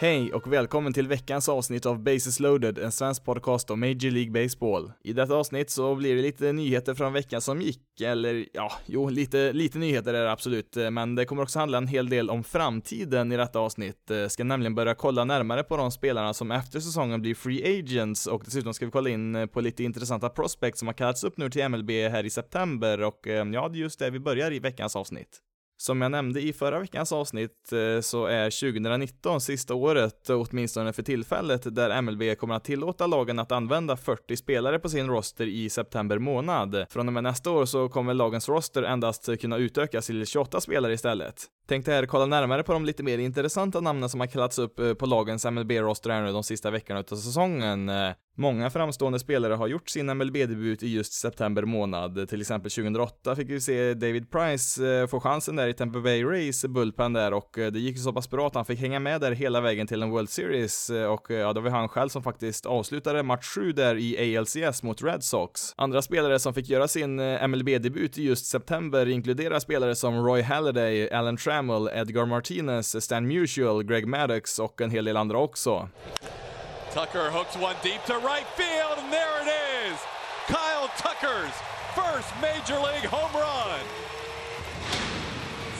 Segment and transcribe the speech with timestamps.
[0.00, 4.30] Hej och välkommen till veckans avsnitt av Bases loaded, en svensk podcast om Major League
[4.30, 4.92] Baseball.
[5.04, 9.08] I detta avsnitt så blir det lite nyheter från veckan som gick, eller ja, jo,
[9.08, 12.30] lite, lite nyheter är det absolut, eh, men det kommer också handla en hel del
[12.30, 14.10] om framtiden i detta avsnitt.
[14.10, 18.26] Eh, ska nämligen börja kolla närmare på de spelarna som efter säsongen blir free agents
[18.26, 21.36] och dessutom ska vi kolla in eh, på lite intressanta prospects som har kallats upp
[21.36, 24.58] nu till MLB här i september och ja, det är just det vi börjar i
[24.58, 25.40] veckans avsnitt.
[25.80, 30.92] Som jag nämnde i förra veckans avsnitt eh, så är 2019 sista året, eh, åtminstone
[30.92, 35.46] för tillfället, där MLB kommer att tillåta lagen att använda 40 spelare på sin roster
[35.46, 36.84] i september månad.
[36.90, 40.92] Från och med nästa år så kommer lagens roster endast kunna utökas till 28 spelare
[40.92, 41.46] istället.
[41.70, 44.94] Tänkte här kolla närmare på de lite mer intressanta namnen som har kallats upp eh,
[44.94, 47.88] på lagens MLB-roster här nu de sista veckorna utav säsongen.
[47.88, 52.28] Eh, många framstående spelare har gjort sin MLB-debut i just september månad.
[52.28, 56.24] Till exempel 2008 fick vi se David Price eh, få chansen där i Tampa Bay
[56.24, 59.32] Rays bullpen där och det gick så pass bra att han fick hänga med där
[59.32, 63.22] hela vägen till en World Series och ja, det var han själv som faktiskt avslutade
[63.22, 65.74] match 7 där i ALCS mot Red Sox.
[65.76, 67.16] Andra spelare som fick göra sin
[67.50, 73.26] MLB-debut i just september inkluderar spelare som Roy Halladay, Alan Tram Hamill, Edgar Martinez, Stan
[73.26, 75.88] Musial, Greg Maddox och en hel del andra också.
[76.92, 79.98] Tucker hooks one deep to right field and there it is!
[80.46, 81.54] Kyle Tucker's
[81.94, 83.80] first Major League home run!
[85.76, 85.79] Sends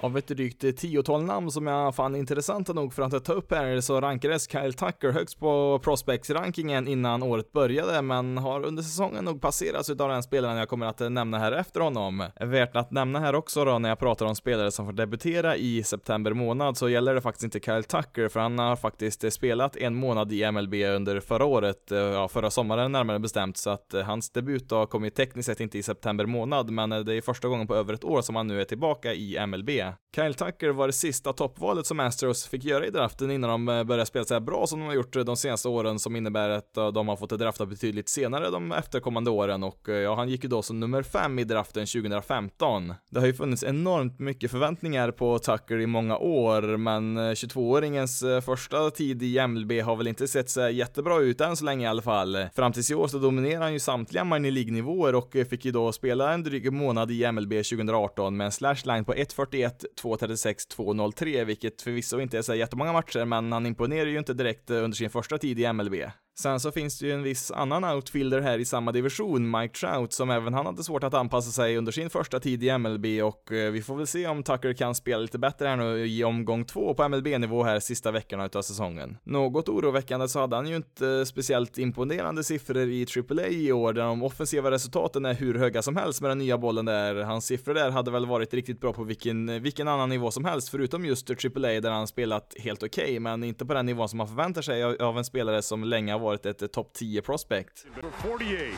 [0.00, 3.80] Av ett drygt tiotal namn som jag fann intressanta nog för att ta upp här.
[3.80, 9.40] Så rankades Kyle Tucker högst på prospects-rankingen innan året började, men har under säsongen nog
[9.40, 12.24] passerats utav den spelaren jag kommer att nämna här efter honom.
[12.40, 15.82] Värt att nämna här också då när jag pratar om spelare som får debutera i
[15.82, 19.94] september månad så gäller det faktiskt inte Kyle Tucker, för han har faktiskt spelat en
[19.94, 24.02] månad i MLB under förra året, eh, ja förra sommaren närmare bestämt, så att eh,
[24.02, 27.20] hans debut då kom ju tekniskt sett inte i september månad, men Eh, det är
[27.20, 29.70] första gången på över ett år som han nu är tillbaka i MLB.
[30.14, 33.84] Kyle Tucker var det sista toppvalet som Astros fick göra i draften innan de eh,
[33.84, 36.48] började spela så här bra som de har gjort eh, de senaste åren som innebär
[36.48, 40.48] att de har fått drafta betydligt senare de efterkommande åren och ja, han gick ju
[40.48, 42.94] då som nummer fem i draften 2015.
[43.10, 48.90] Det har ju funnits enormt mycket förväntningar på Tucker i många år, men 22-åringens första
[48.90, 52.02] tid i MLB har väl inte sett så jättebra ut än så länge i alla
[52.02, 52.46] fall.
[52.54, 55.92] Fram tills i år så dominerar han ju samtliga minor League-nivåer och fick ju då
[55.92, 59.70] spela en dryg månad i MLB 2018 med en slashline på 1.41
[60.02, 64.70] 2.36, 2.03, vilket förvisso inte är så jättemånga matcher, men han imponerar ju inte direkt
[64.70, 65.94] eh, under sin första tid i MLB.
[66.38, 70.12] Sen så finns det ju en viss annan outfielder här i samma division, Mike Trout,
[70.12, 73.52] som även han hade svårt att anpassa sig under sin första tid i MLB och
[73.52, 76.64] eh, vi får väl se om Tucker kan spela lite bättre här nu i omgång
[76.64, 79.16] två på MLB-nivå här sista veckorna utav säsongen.
[79.24, 84.02] Något oroväckande så hade han ju inte speciellt imponerande siffror i AAA i år, där
[84.02, 87.14] de offensiva resultaten är hur höga som helst med den nya bollen där.
[87.14, 90.68] Hans siffror där hade väl varit riktigt bra på vilken, vilken annan nivå som helst,
[90.68, 94.18] förutom just AAA där han spelat helt okej, okay, men inte på den nivån som
[94.18, 97.86] man förväntar sig av en spelare som länge har varit ett topp 10 prospect.
[98.22, 98.74] 48,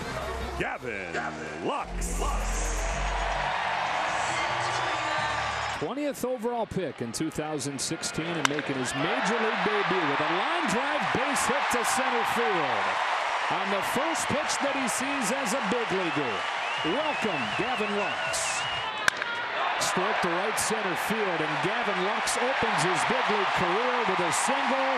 [0.59, 1.15] Gavin,
[1.67, 2.25] Lux.
[5.81, 11.03] 20th overall pick in 2016 and making his major league debut with a line drive
[11.13, 12.87] base hit to center field.
[13.51, 16.35] On the first pitch that he sees as a big leaguer.
[16.89, 18.55] Welcome, Gavin Lux.
[19.85, 24.33] Stroke to right center field, and Gavin Lux opens his big league career with a
[24.33, 24.95] single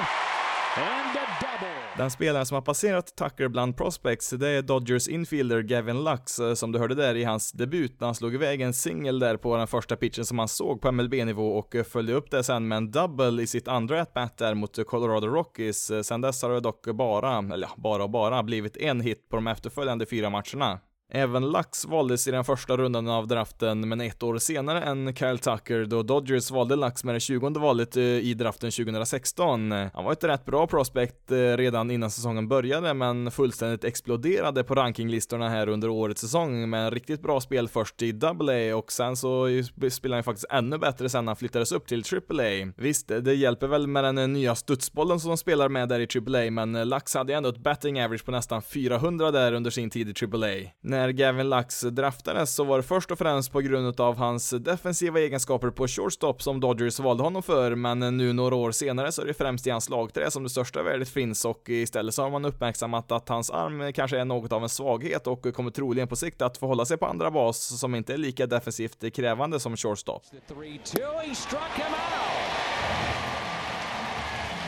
[1.97, 6.54] Den spelaren som har passerat Tucker bland prospects, det är Dodgers infielder Gavin Lux, eh,
[6.54, 9.56] som du hörde där i hans debut när han slog iväg en singel där på
[9.56, 12.77] den första pitchen som han såg på MLB-nivå och eh, följde upp det sen med
[12.77, 15.91] en double i sitt andra at-bat där mot Colorado Rockies.
[15.91, 19.28] Eh, sen dess har det dock bara, eller ja, bara och bara, blivit en hit
[19.28, 20.80] på de efterföljande fyra matcherna.
[21.09, 25.39] Även Lux valdes i den första rundan av draften, men ett år senare än Kyle
[25.39, 29.73] Tucker då Dodgers valde Lux med det 20 valet eh, i draften 2016.
[29.73, 34.75] Han var ett rätt bra prospect eh, redan innan säsongen började, men fullständigt exploderade på
[34.75, 39.17] rankinglistorna här under årets säsong med en riktigt bra spel först i AA och sen
[39.17, 39.49] så
[39.91, 42.73] spelade han faktiskt ännu bättre sen han flyttades upp till AAA.
[42.77, 46.09] Visst, det hjälper väl med den eh, nya studsbollen som de spelar med där i
[46.19, 50.09] AAA, men Lux hade ändå ett batting average på nästan 400 där under sin tid
[50.09, 54.16] i AAA när Gavin Lux draftades så var det först och främst på grund av
[54.16, 59.13] hans defensiva egenskaper på shortstop som Dodgers valde honom för, men nu några år senare
[59.13, 62.22] så är det främst i hans lagträ som det största värdet finns och istället så
[62.22, 66.09] har man uppmärksammat att hans arm kanske är något av en svaghet och kommer troligen
[66.09, 69.77] på sikt att förhålla sig på andra bas som inte är lika defensivt krävande som
[69.77, 70.22] shortstop.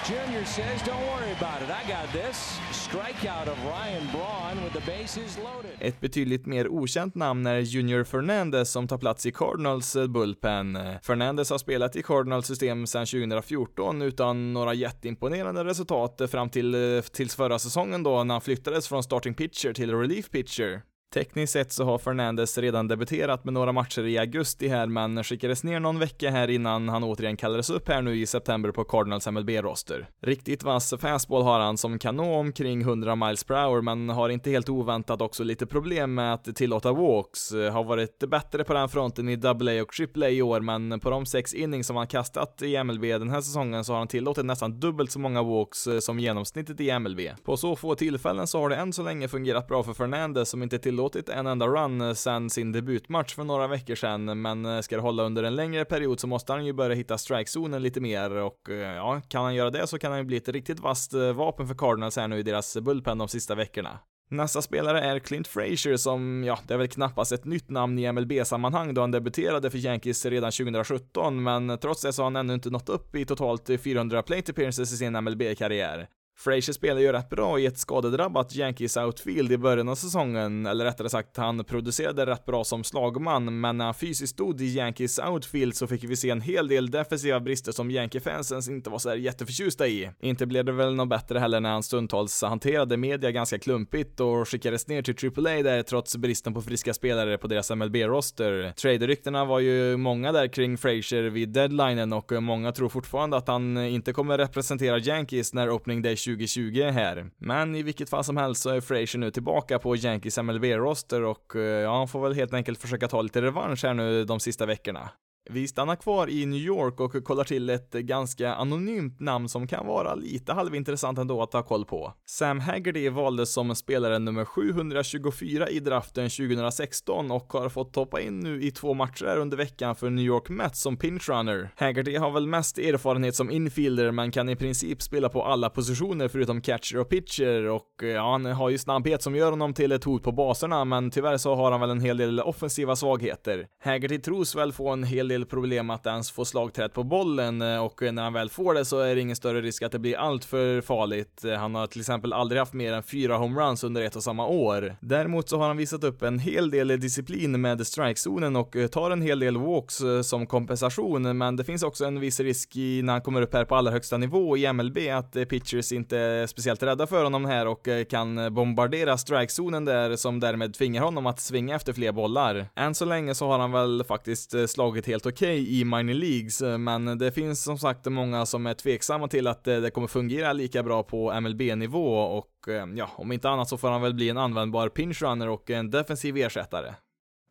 [0.09, 0.45] Jr.
[0.45, 2.59] says, don't worry about it, I got this.
[2.73, 5.71] Strikeout of Ryan Braun with the bases loaded.
[5.81, 10.77] Ett betydligt mer okänt namn är Junior Fernandez som tar plats i Cardinals eh, bullpen.
[10.77, 16.51] Eh, Fernandez har spelat i Cardinals system sedan 2014 utan några jätteimponerande resultat eh, fram
[16.51, 20.83] till tills förra säsongen då när han flyttades från starting pitcher till relief pitcher.
[21.15, 25.65] Tekniskt sett så har Fernandes redan debuterat med några matcher i augusti här, men skickades
[25.65, 29.27] ner någon vecka här innan han återigen kallades upp här nu i september på Cardinals
[29.27, 30.09] MLB-roster.
[30.23, 34.29] Riktigt vass fastball har han som kan nå omkring 100 miles per hour, men har
[34.29, 37.53] inte helt oväntat också lite problem med att tillåta walks.
[37.53, 41.27] Har varit bättre på den fronten i AA och AAA i år, men på de
[41.27, 44.81] sex innings som han kastat i MLB den här säsongen så har han tillåtit nästan
[44.81, 47.21] dubbelt så många walks som genomsnittet i MLB.
[47.45, 50.63] På så få tillfällen så har det än så länge fungerat bra för Fernandes som
[50.63, 54.67] inte till tillåtit en enda run eh, sedan sin debutmatch för några veckor sedan, men
[54.67, 57.83] eh, ska det hålla under en längre period så måste han ju börja hitta strikezonen
[57.83, 60.49] lite mer och eh, ja, kan han göra det så kan han ju bli ett
[60.49, 63.99] riktigt vasst vapen för Cardinals här nu i deras bullpen de sista veckorna.
[64.31, 68.13] Nästa spelare är Clint Frazier som, ja, det är väl knappast ett nytt namn i
[68.13, 72.55] MLB-sammanhang då han debuterade för Yankees redan 2017, men trots det så har han ännu
[72.55, 76.09] inte nått upp i totalt 400 plate appearances i sin MLB-karriär.
[76.41, 80.85] Frazier spelar ju rätt bra i ett skadedrabbat Yankees outfield i början av säsongen, eller
[80.85, 85.19] rättare sagt, han producerade rätt bra som slagman, men när han fysiskt stod i Yankees
[85.19, 89.09] outfield så fick vi se en hel del defensiva brister som Yankee-fansens inte var så
[89.09, 90.11] här jätteförtjusta i.
[90.21, 94.49] Inte blev det väl något bättre heller när han stundtals hanterade media ganska klumpigt och
[94.49, 98.73] skickades ner till AAA där trots bristen på friska spelare på deras MLB-roster.
[98.77, 103.79] Traderyktena var ju många där kring Frazier vid deadlinen och många tror fortfarande att han
[103.79, 107.31] inte kommer representera Yankees när opening day 2020 här.
[107.39, 111.57] Men i vilket fall som helst så är Frazier nu tillbaka på Yankees MLB-roster och
[111.57, 114.67] eh, ja, han får väl helt enkelt försöka ta lite revansch här nu de sista
[114.67, 115.11] veckorna.
[115.51, 119.87] Vi stannar kvar i New York och kollar till ett ganska anonymt namn som kan
[119.87, 122.13] vara lite halvintressant ändå att ha koll på.
[122.27, 128.41] Sam Haggerty valdes som spelare nummer 724 i draften 2016 och har fått toppa in
[128.41, 131.71] nu i två matcher under veckan för New York Mets som pinchrunner.
[131.77, 136.29] Haggerty har väl mest erfarenhet som infielder men kan i princip spela på alla positioner
[136.29, 139.93] förutom catcher och pitcher och eh, ja, han har ju snabbhet som gör honom till
[139.93, 143.67] ett hot på baserna men tyvärr så har han väl en hel del offensiva svagheter.
[143.85, 147.85] Haggerty tros väl få en hel del problem att ens få slagträtt på bollen eh,
[147.85, 150.17] och när han väl får det så är det ingen större risk att det blir
[150.17, 151.45] alltför farligt.
[151.45, 154.47] Eh, han har till exempel aldrig haft mer än fyra homeruns under ett och samma
[154.47, 154.97] år.
[155.01, 159.11] Däremot så har han visat upp en hel del disciplin med strikezonen och eh, tar
[159.11, 163.13] en hel del walks som kompensation, men det finns också en viss risk i när
[163.13, 166.83] han kommer upp här på allra högsta nivå i MLB att pitchers inte är speciellt
[166.83, 171.77] rädda för honom här och kan bombardera strikezonen där som därmed tvingar honom att svinga
[171.77, 172.67] efter fler bollar.
[172.77, 176.63] Än så länge så har han väl faktiskt slagit helt okej okay i minor leagues,
[176.63, 180.07] eh, men det finns som sagt många som är tveksamma till att eh, det kommer
[180.07, 184.15] fungera lika bra på MLB-nivå och eh, ja, om inte annat så får han väl
[184.15, 186.95] bli en användbar pinch runner och en defensiv ersättare.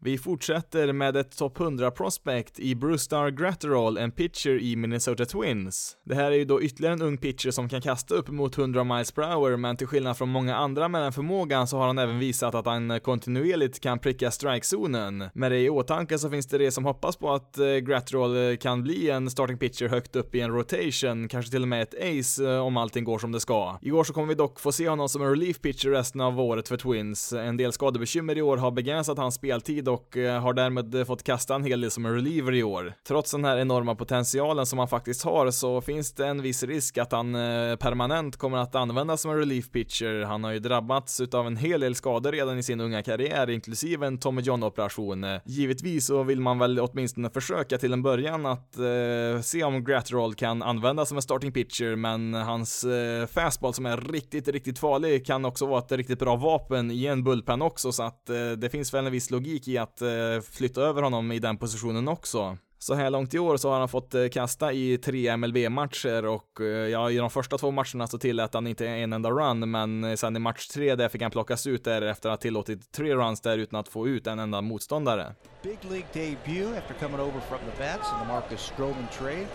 [0.02, 5.98] Vi fortsätter med ett topp 100 prospect i Brewstar Gratterall, en pitcher i Minnesota Twins.
[6.06, 8.84] Det här är ju då ytterligare en ung pitcher som kan kasta upp mot 100
[8.84, 11.98] miles per hour, men till skillnad från många andra med den förmågan så har han
[11.98, 15.30] även visat att han kontinuerligt kan pricka strikezonen.
[15.34, 18.58] Med det i åtanke så finns det det som hoppas på att eh, Gratterall eh,
[18.58, 21.96] kan bli en starting pitcher högt upp i en rotation, kanske till och med ett
[22.20, 23.78] ace eh, om allting går som det ska.
[23.82, 26.40] I år så kommer vi dock få se honom som en relief pitcher resten av
[26.40, 27.34] året för Twins.
[27.34, 31.24] En del skadebekymmer i år har begränsat hans speltid och eh, har därmed eh, fått
[31.24, 32.94] kasta en hel del som en reliever i år.
[33.08, 36.98] Trots den här enorma potentialen som han faktiskt har så finns det en viss risk
[36.98, 40.24] att han eh, permanent kommer att användas som en relief pitcher.
[40.24, 44.08] Han har ju drabbats utav en hel del skador redan i sin unga karriär, inklusive
[44.08, 45.26] en Tommy John-operation.
[45.46, 50.36] Givetvis så vill man väl åtminstone försöka till en början att eh, se om Gratterall
[50.36, 55.26] kan användas som en starting pitcher, men hans eh, fastball som är riktigt, riktigt farlig
[55.26, 58.70] kan också vara ett riktigt bra vapen i en bullpen också, så att eh, det
[58.70, 60.08] finns väl en viss logik i att eh,
[60.52, 62.58] flytta över honom i den positionen också.
[62.80, 66.62] Så här långt i år så har han fått eh, kasta i tre MLB-matcher och
[66.62, 70.18] eh, ja, i de första två matcherna så tillät han inte en enda run, men
[70.18, 73.16] sen i match tre där fick han plockas ut där efter att ha tillåtit tre
[73.16, 75.36] runs där utan att få ut en enda motståndare.
[75.64, 79.48] Big League debut after coming over from the bats in the Marcus Stroman trade.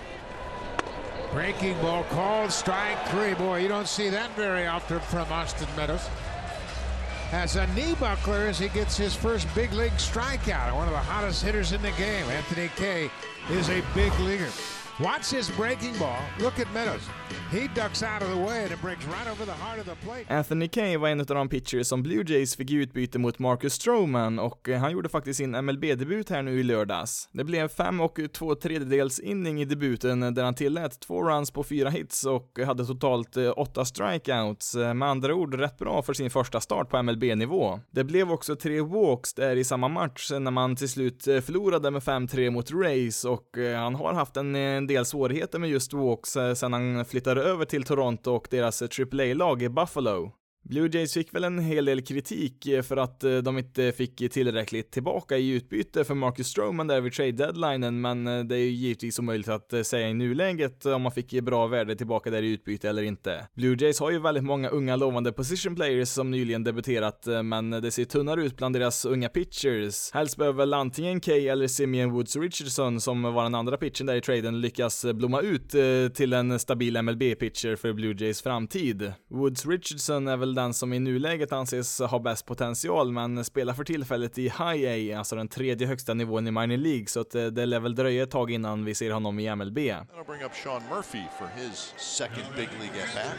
[1.34, 3.34] Breaking ball called, strike three.
[3.34, 6.08] Boy, you don't see that very often from Austin Meadows.
[7.32, 10.74] Has a knee buckler as he gets his first big league strikeout.
[10.74, 13.10] One of the hottest hitters in the game, Anthony Kay,
[13.50, 14.50] is a big leaguer.
[15.00, 16.20] Watch his breaking ball.
[16.40, 17.08] Look at Meadows.
[17.52, 20.06] He ducks out of the way and it breaks right over the heart of the
[20.06, 20.24] plate.
[20.28, 23.74] Anthony Kay var en av de pitchers som Blue Jays fick i utbyte mot Marcus
[23.74, 27.28] Stroman och eh, han gjorde faktiskt sin MLB-debut här nu i lördags.
[27.32, 31.50] Det blev fem och två tredjedels inning i debuten eh, där han tillät två runs
[31.50, 34.74] på fyra hits och eh, hade totalt åtta strikeouts.
[34.74, 37.80] Med andra ord rätt bra för sin första start på MLB-nivå.
[37.90, 42.02] Det blev också tre walks där i samma match när man till slut förlorade med
[42.02, 46.54] 5-3 mot Rays och han har haft en, en del svårigheter med just walks eh,
[46.54, 50.32] sen han flyttade över till Toronto och deras eh, AAA-lag i Buffalo.
[50.64, 54.32] Blue Jays fick väl en hel del kritik eh, för att eh, de inte fick
[54.32, 58.58] tillräckligt tillbaka i utbyte för Marcus Stroman där vid trade deadlinen, men eh, det är
[58.58, 62.52] ju givetvis omöjligt att säga i nuläget om man fick bra värde tillbaka där i
[62.52, 63.46] utbyte eller inte.
[63.54, 67.90] Blue Jays har ju väldigt många unga lovande position players som nyligen debuterat, men det
[67.90, 70.10] ser tunnare ut bland deras unga pitchers.
[70.12, 74.14] Helst behöver väl antingen Kay eller Simeon Woods Richardson, som var den andra pitchen där
[74.14, 75.74] i traden, lyckas blomma ut
[76.14, 79.12] till en stabil MLB-pitcher för Blue Jays framtid.
[79.30, 83.84] Woods Richardson är väl den som i nuläget anses ha bäst potential, men spelar för
[83.84, 87.44] tillfället i High A, alltså den tredje högsta nivån i minor League, så att eh,
[87.44, 89.78] det lär väl dröja ett tag innan vi ser honom i MLB.
[90.26, 93.36] Bring up Sean Murphy for his second big league at bat.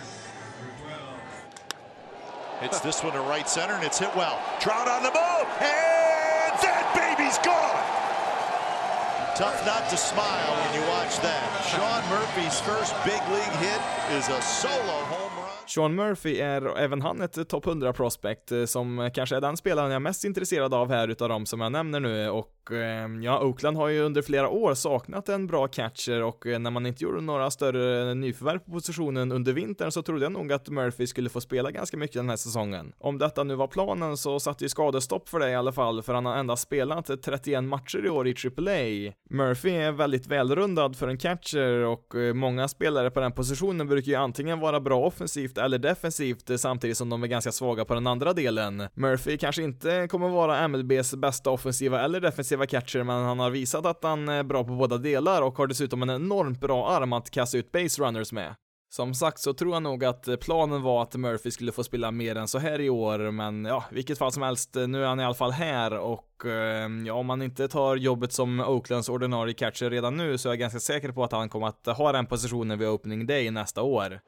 [2.62, 4.38] Hits this one to right center and it's hit well.
[4.62, 8.04] Trout on the move, and that baby's gone!
[9.36, 11.44] Tough not to smile when you watch that.
[11.66, 13.82] Sean Murphy's first big league hit
[14.14, 15.13] is a solo home
[15.68, 19.90] Sean Murphy är även han ett topp 100 prospect eh, som kanske är den spelaren
[19.90, 23.44] jag är mest intresserad av här utav de som jag nämner nu och ehm, ja,
[23.44, 27.04] Oakland har ju under flera år saknat en bra catcher och eh, när man inte
[27.04, 31.30] gjorde några större nyförvärv på positionen under vintern så trodde jag nog att Murphy skulle
[31.30, 32.94] få spela ganska mycket den här säsongen.
[33.00, 36.14] Om detta nu var planen så satte ju skadestopp för det i alla fall, för
[36.14, 39.14] han har endast spelat 31 matcher i år i AAA.
[39.30, 44.12] Murphy är väldigt välrundad för en catcher och eh, många spelare på den positionen brukar
[44.12, 47.94] ju antingen vara bra offensivt eller defensivt eh, samtidigt som de är ganska svaga på
[47.94, 48.88] den andra delen.
[48.94, 53.50] Murphy kanske inte kommer vara MLBs bästa offensiva eller defensiva defensiva catcher, men han har
[53.50, 57.14] visat att han är bra på båda delar och har dessutom en enormt bra arm
[57.14, 58.56] att kasta ut base runners med.
[58.90, 62.12] Som sagt så tror jag nog att eh, planen var att Murphy skulle få spela
[62.12, 65.08] mer än så här i år, men ja, vilket fall som helst, eh, nu är
[65.08, 69.10] han i alla fall här och eh, ja, om han inte tar jobbet som Oaklands
[69.10, 72.12] ordinarie catcher redan nu så är jag ganska säker på att han kommer att ha
[72.12, 74.20] den positionen vid opening day nästa år.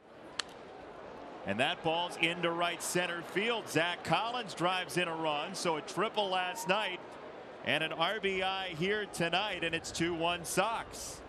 [1.46, 3.70] And that ball's into right center field.
[3.70, 7.00] Zach Collins drives in a run, so a triple last night
[7.66, 11.22] and an RBI here tonight, and it's 2-1 Sox.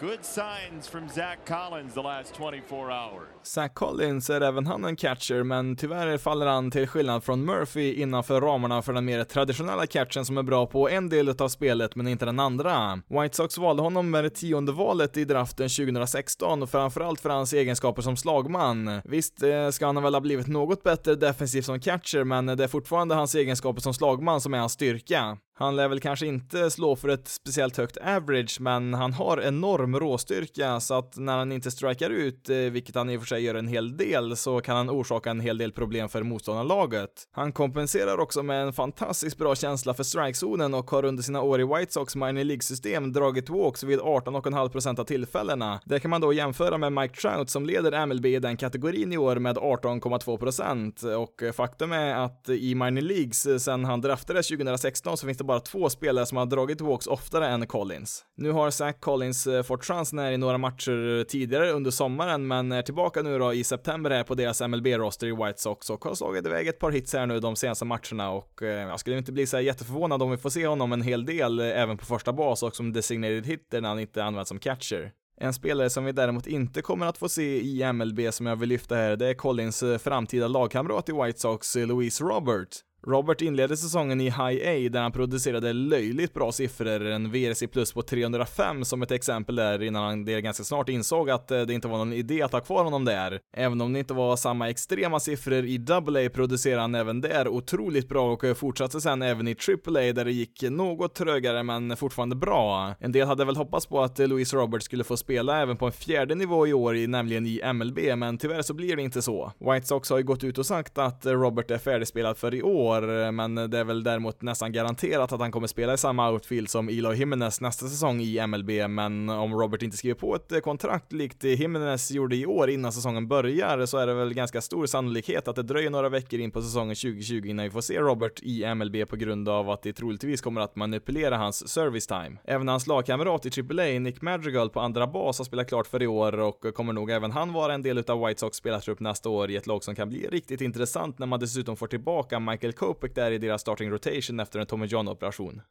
[0.00, 3.28] Good signs from Zach Collins the last 24 hours.
[3.42, 7.94] Zach Collins är även han en catcher, men tyvärr faller han till skillnad från Murphy
[7.94, 11.96] innanför ramarna för den mer traditionella catchen som är bra på en del av spelet
[11.96, 13.02] men inte den andra.
[13.08, 18.02] White Sox valde honom med det tionde valet i draften 2016, framförallt för hans egenskaper
[18.02, 19.00] som slagman.
[19.04, 22.68] Visst eh, ska han väl ha blivit något bättre defensivt som catcher, men det är
[22.68, 25.38] fortfarande hans egenskaper som slagman som är hans styrka.
[25.60, 30.00] Han lär väl kanske inte slå för ett speciellt högt average, men han har enorm
[30.00, 33.42] råstyrka så att när han inte strikar ut, eh, vilket han i och för sig
[33.42, 37.10] gör en hel del, så kan han orsaka en hel del problem för motståndarlaget.
[37.32, 41.60] Han kompenserar också med en fantastiskt bra känsla för strikezonen och har under sina år
[41.60, 45.80] i White Sox minor League-system dragit walks vid 18,5% av tillfällena.
[45.84, 49.18] Det kan man då jämföra med Mike Trout som leder MLB i den kategorin i
[49.18, 55.16] år med 18,2% och faktum är att i minor leagues eh, sen han draftades 2016
[55.16, 58.24] så finns det bara två spelare som har dragit walks oftare än Collins.
[58.36, 62.72] Nu har Zach Collins eh, fått chansen här i några matcher tidigare under sommaren, men
[62.72, 66.14] är tillbaka nu då i september här på deras MLB-roster i White Sox och har
[66.14, 69.32] slagit iväg ett par hits här nu de senaste matcherna och eh, jag skulle inte
[69.32, 72.32] bli så jätteförvånad om vi får se honom en hel del eh, även på första
[72.32, 75.12] bas och som designated hitter när han inte används som catcher.
[75.40, 78.68] En spelare som vi däremot inte kommer att få se i MLB som jag vill
[78.68, 82.68] lyfta här, det är Collins framtida lagkamrat i White Sox, Louise Robert.
[83.06, 87.92] Robert inledde säsongen i High A där han producerade löjligt bra siffror, en VRC plus
[87.92, 91.74] på 305 som ett exempel där innan han det ganska snart insåg att eh, det
[91.74, 93.40] inte var någon idé att ha kvar honom där.
[93.56, 98.08] Även om det inte var samma extrema siffror i AA producerade han även där otroligt
[98.08, 102.36] bra och eh, fortsatte sen även i AAA där det gick något trögare men fortfarande
[102.36, 102.94] bra.
[103.00, 105.86] En del hade väl hoppats på att eh, Louis Robert skulle få spela även på
[105.86, 109.52] en fjärde nivå i år, nämligen i MLB, men tyvärr så blir det inte så.
[109.58, 112.89] White Sox har ju gått ut och sagt att Robert är färdigspelad för i år
[112.90, 116.30] år, eh, men det är väl däremot nästan garanterat att han kommer spela i samma
[116.30, 120.52] outfield som Eloy Jimenez nästa säsong i MLB, men om Robert inte skriver på ett
[120.52, 124.60] eh, kontrakt likt Jimenez gjorde i år innan säsongen börjar så är det väl ganska
[124.60, 128.00] stor sannolikhet att det dröjer några veckor in på säsongen 2020 innan vi får se
[128.00, 132.36] Robert i MLB på grund av att det troligtvis kommer att manipulera hans service time.
[132.44, 136.06] Även hans lagkamrat i AAA, Nick Madrigal på andra bas har spelat klart för i
[136.06, 139.50] år och kommer nog även han vara en del utav White Sox spelartrupp nästa år
[139.50, 143.14] i ett lag som kan bli riktigt intressant när man dessutom får tillbaka Michael Kopek
[143.14, 145.62] där i deras starting rotation efter en Tommy John-operation.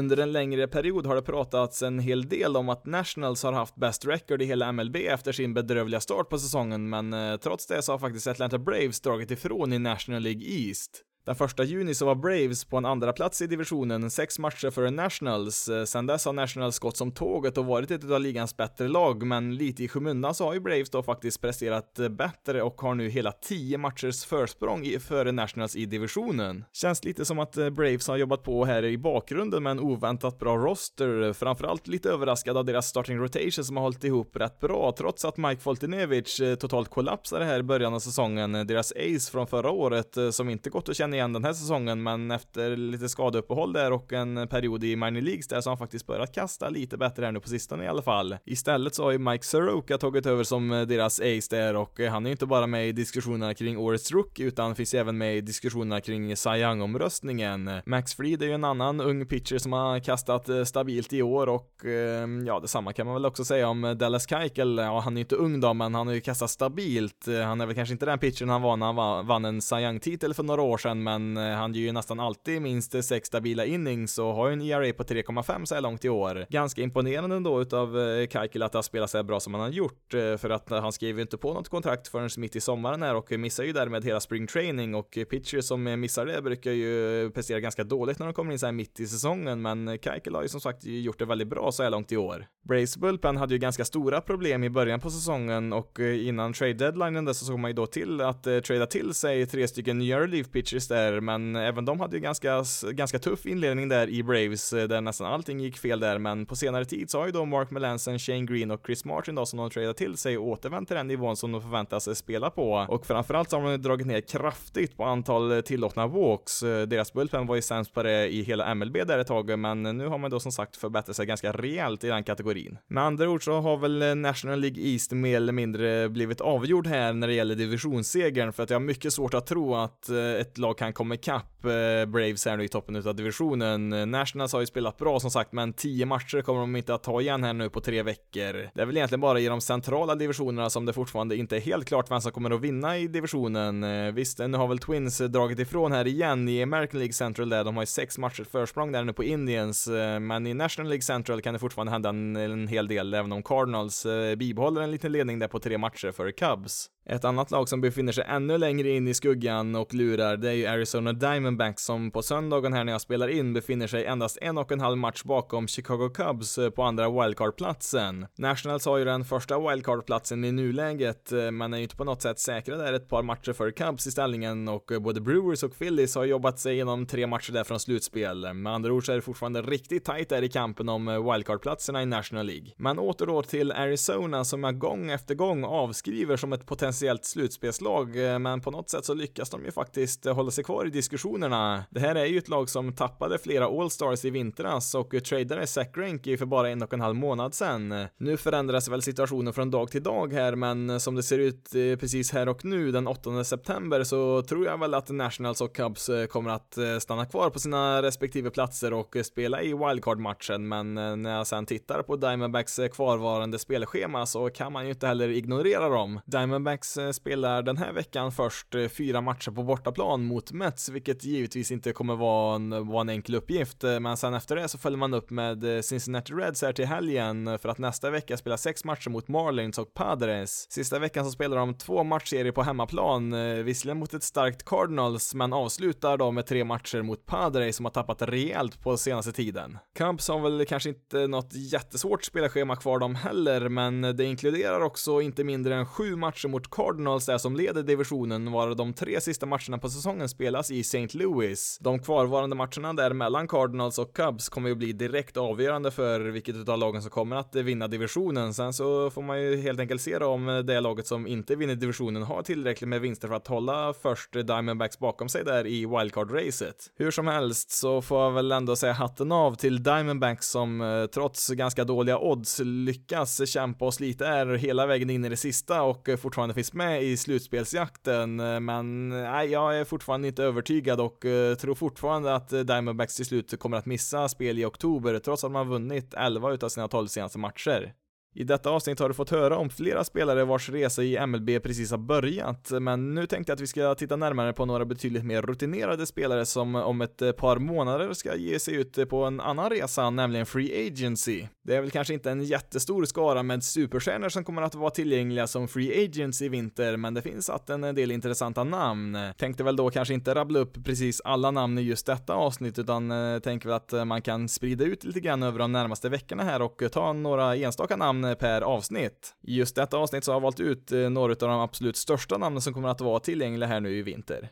[0.00, 3.76] Under en längre period har det pratats en hel del om att Nationals har haft
[3.76, 7.82] bäst record i hela MLB efter sin bedrövliga start på säsongen, men eh, trots det
[7.82, 11.04] så har faktiskt Atlanta Braves dragit ifrån i National League East.
[11.24, 14.90] Den första juni så var Braves på en andra plats i divisionen, sex matcher före
[14.90, 15.68] Nationals.
[15.68, 19.26] Eh, sen dess har Nationals gått som tåget och varit ett av ligans bättre lag,
[19.26, 23.08] men lite i skymundan så har ju Braves då faktiskt presterat bättre och har nu
[23.08, 26.64] hela tio matchers försprång före Nationals i divisionen.
[26.72, 30.38] Känns lite som att eh, Braves har jobbat på här i bakgrunden med en oväntat
[30.38, 34.94] bra roster, framförallt lite överraskad av deras starting rotation som har hållit ihop rätt bra,
[34.98, 38.52] trots att Mike Foltynewicz eh, totalt kollapsade här i början av säsongen.
[38.52, 42.30] Deras ace från förra året, som inte gått att känna igen den här säsongen, men
[42.30, 46.06] efter lite skadeuppehåll där och en period i minor leagues där så har han faktiskt
[46.06, 48.36] börjat kasta lite bättre här nu på sistone i alla fall.
[48.44, 52.12] Istället så har ju Mike Soroka tagit över som eh, deras ace där och eh,
[52.12, 55.36] han är ju inte bara med i diskussionerna kring årets rookie utan finns även med
[55.36, 57.70] i diskussionerna kring Cy Young-omröstningen.
[57.86, 61.46] Max Fried är ju en annan ung pitcher som har kastat eh, stabilt i år
[61.46, 64.78] och ehm, ja, detsamma kan man väl också säga om Dallas Keuchel.
[64.78, 67.26] Ja, han är ju inte ung då, men han har ju kastat stabilt.
[67.44, 70.34] Han är väl kanske inte den pitchern han var när han vann en Cy Young-titel
[70.34, 74.18] för några år sedan, men eh, han ger ju nästan alltid minst sex stabila innings
[74.18, 76.46] och har ju en ERA på 3,5 så här långt i år.
[76.48, 79.70] Ganska imponerande ändå utav eh, Kaikil att ha spelat så här bra som han har
[79.70, 83.02] gjort, eh, för att han skriver ju inte på något kontrakt förrän mitt i sommaren
[83.02, 87.30] här och missar ju därmed hela spring training och pitchers som missar det brukar ju
[87.30, 90.42] prestera ganska dåligt när de kommer in så här mitt i säsongen, men Kaikil har
[90.42, 92.46] ju som sagt gjort det väldigt bra så här långt i år.
[92.68, 97.24] Brace Bullpen hade ju ganska stora problem i början på säsongen och innan trade deadlinen
[97.24, 100.20] där så såg man ju då till att eh, trada till sig tre stycken nya
[100.20, 104.72] relief pitchers där, men även de hade ju ganska, ganska tuff inledning där i Braves,
[104.72, 107.44] eh, där nästan allting gick fel där, men på senare tid så har ju då
[107.44, 110.96] Mark Melanson, Shane Green och Chris Martin då som de tradear till sig återvänt till
[110.96, 112.86] den nivån som de förväntas eh, spela på.
[112.88, 116.60] Och framförallt så har de dragit ner kraftigt på antal eh, tillåtna walks.
[116.60, 120.06] Deras bullpen var ju sämst på det i hela MLB där ett tag, men nu
[120.06, 122.78] har man då som sagt förbättrat sig ganska rejält i den kategorin.
[122.88, 127.12] Med andra ord så har väl National League East mer eller mindre blivit avgjord här
[127.12, 130.08] när det gäller divisionssegern, för att jag har mycket svårt att tro att
[130.40, 133.92] ett lag kan komma ikapp Eh, Braves här nu i toppen utav divisionen.
[133.92, 137.02] Eh, Nationals har ju spelat bra som sagt, men 10 matcher kommer de inte att
[137.02, 138.70] ta igen här nu på tre veckor.
[138.74, 141.86] Det är väl egentligen bara i de centrala divisionerna som det fortfarande inte är helt
[141.86, 143.84] klart vem som kommer att vinna i divisionen.
[143.84, 147.64] Eh, visst, nu har väl Twins dragit ifrån här igen i American League Central där,
[147.64, 149.88] de har ju sex matcher försprång där nu på Indians,
[150.20, 153.42] men i National League Central kan det fortfarande hända en, en hel del, även om
[153.42, 156.90] Cardinals bibehåller en liten ledning där på tre matcher för Cubs.
[157.06, 160.52] Ett annat lag som befinner sig ännu längre in i skuggan och lurar, det är
[160.52, 161.12] ju Arizona
[161.50, 164.80] Diamondbacks som på söndagen här när jag spelar in befinner sig endast en och en
[164.80, 168.26] halv match bakom Chicago Cubs eh, på andra wildcard-platsen.
[168.38, 172.22] Nationals har ju den första wildcard-platsen i nuläget, eh, men är ju inte på något
[172.22, 175.78] sätt säkra där ett par matcher för Cubs i ställningen och eh, både Brewers och
[175.78, 178.54] Phillies har jobbat sig igenom tre matcher där från slutspel.
[178.54, 182.06] Med andra ord så är det fortfarande riktigt tajt där i kampen om wildcard-platserna i
[182.06, 182.72] National League.
[182.76, 188.16] Men åter då till Arizona som jag gång efter gång avskriver som ett potentiellt slutspelslag,
[188.40, 191.84] men på något sätt så lyckas de ju faktiskt hålla sig kvar i diskussionen diskussionerna.
[191.90, 195.92] Det här är ju ett lag som tappade flera All-Stars i vintras och tradade Zach
[195.92, 198.06] Greinke för bara en och en halv månad sedan.
[198.18, 201.98] Nu förändras väl situationen från dag till dag här, men som det ser ut eh,
[201.98, 206.08] precis här och nu den 8 september så tror jag väl att Nationals och Cubs
[206.08, 210.94] eh, kommer att eh, stanna kvar på sina respektive platser och spela i wildcard-matchen, men
[210.94, 215.88] när jag sen tittar på Diamondbacks kvarvarande spelschema så kan man ju inte heller ignorera
[215.88, 216.20] dem.
[216.24, 221.70] Diamondbacks spelar den här veckan först fyra matcher på bortaplan mot mot Mets, vilket givetvis
[221.70, 224.98] inte kommer vara en, vara en enkel uppgift, eh, men sen efter det så följer
[224.98, 228.84] man upp med eh, Cincinnati Reds här till helgen för att nästa vecka spela sex
[228.84, 230.72] matcher mot Marlins och Padres.
[230.72, 235.34] Sista veckan så spelar de två matchserier på hemmaplan, eh, visserligen mot ett starkt Cardinals,
[235.34, 239.78] men avslutar då med tre matcher mot Padres som har tappat rejält på senaste tiden.
[239.98, 245.20] Cubs har väl kanske inte något jättesvårt spelschema kvar dem heller, men det inkluderar också
[245.20, 249.46] inte mindre än sju matcher mot Cardinals där som leder divisionen, varav de tre sista
[249.46, 251.18] matcherna på säsongen spelas i St.
[251.20, 251.78] Louis.
[251.80, 256.56] De kvarvarande matcherna där mellan Cardinals och Cubs kommer ju bli direkt avgörande för vilket
[256.56, 258.54] utav lagen som kommer att vinna divisionen.
[258.54, 261.74] Sen så får man ju helt enkelt se då om det laget som inte vinner
[261.74, 266.90] divisionen har tillräckligt med vinster för att hålla först Diamondbacks bakom sig där i wildcard-racet.
[266.96, 271.06] Hur som helst så får jag väl ändå säga hatten av till Diamondbacks som eh,
[271.06, 275.82] trots ganska dåliga odds lyckas kämpa och slita är hela vägen in i det sista
[275.82, 278.40] och eh, fortfarande finns med i slutspelsjakten.
[278.40, 283.16] Eh, men nej, jag är fortfarande inte övertygad och eh, tror fortfarande att eh, Diamondbacks
[283.16, 286.88] till slut kommer att missa spel i oktober trots att man vunnit 11 utav sina
[286.88, 287.94] 12 senaste matcher.
[288.34, 291.90] I detta avsnitt har du fått höra om flera spelare vars resa i MLB precis
[291.90, 295.42] har börjat, men nu tänkte jag att vi ska titta närmare på några betydligt mer
[295.42, 299.40] rutinerade spelare som om ett eh, par månader ska ge sig ut eh, på en
[299.40, 301.46] annan resa, nämligen Free Agency.
[301.64, 305.46] Det är väl kanske inte en jättestor skara med superstjärnor som kommer att vara tillgängliga
[305.46, 309.18] som Free Agents i vinter, men det finns att en del intressanta namn.
[309.38, 313.10] Tänkte väl då kanske inte rabbla upp precis alla namn i just detta avsnitt, utan
[313.10, 316.62] eh, tänker väl att man kan sprida ut lite grann över de närmaste veckorna här
[316.62, 319.34] och ta några enstaka namn Eh, per avsnitt.
[319.42, 322.38] I just detta avsnitt så har jag valt ut eh, några av de absolut största
[322.38, 324.48] namnen som kommer att vara tillgängliga här nu i vinter.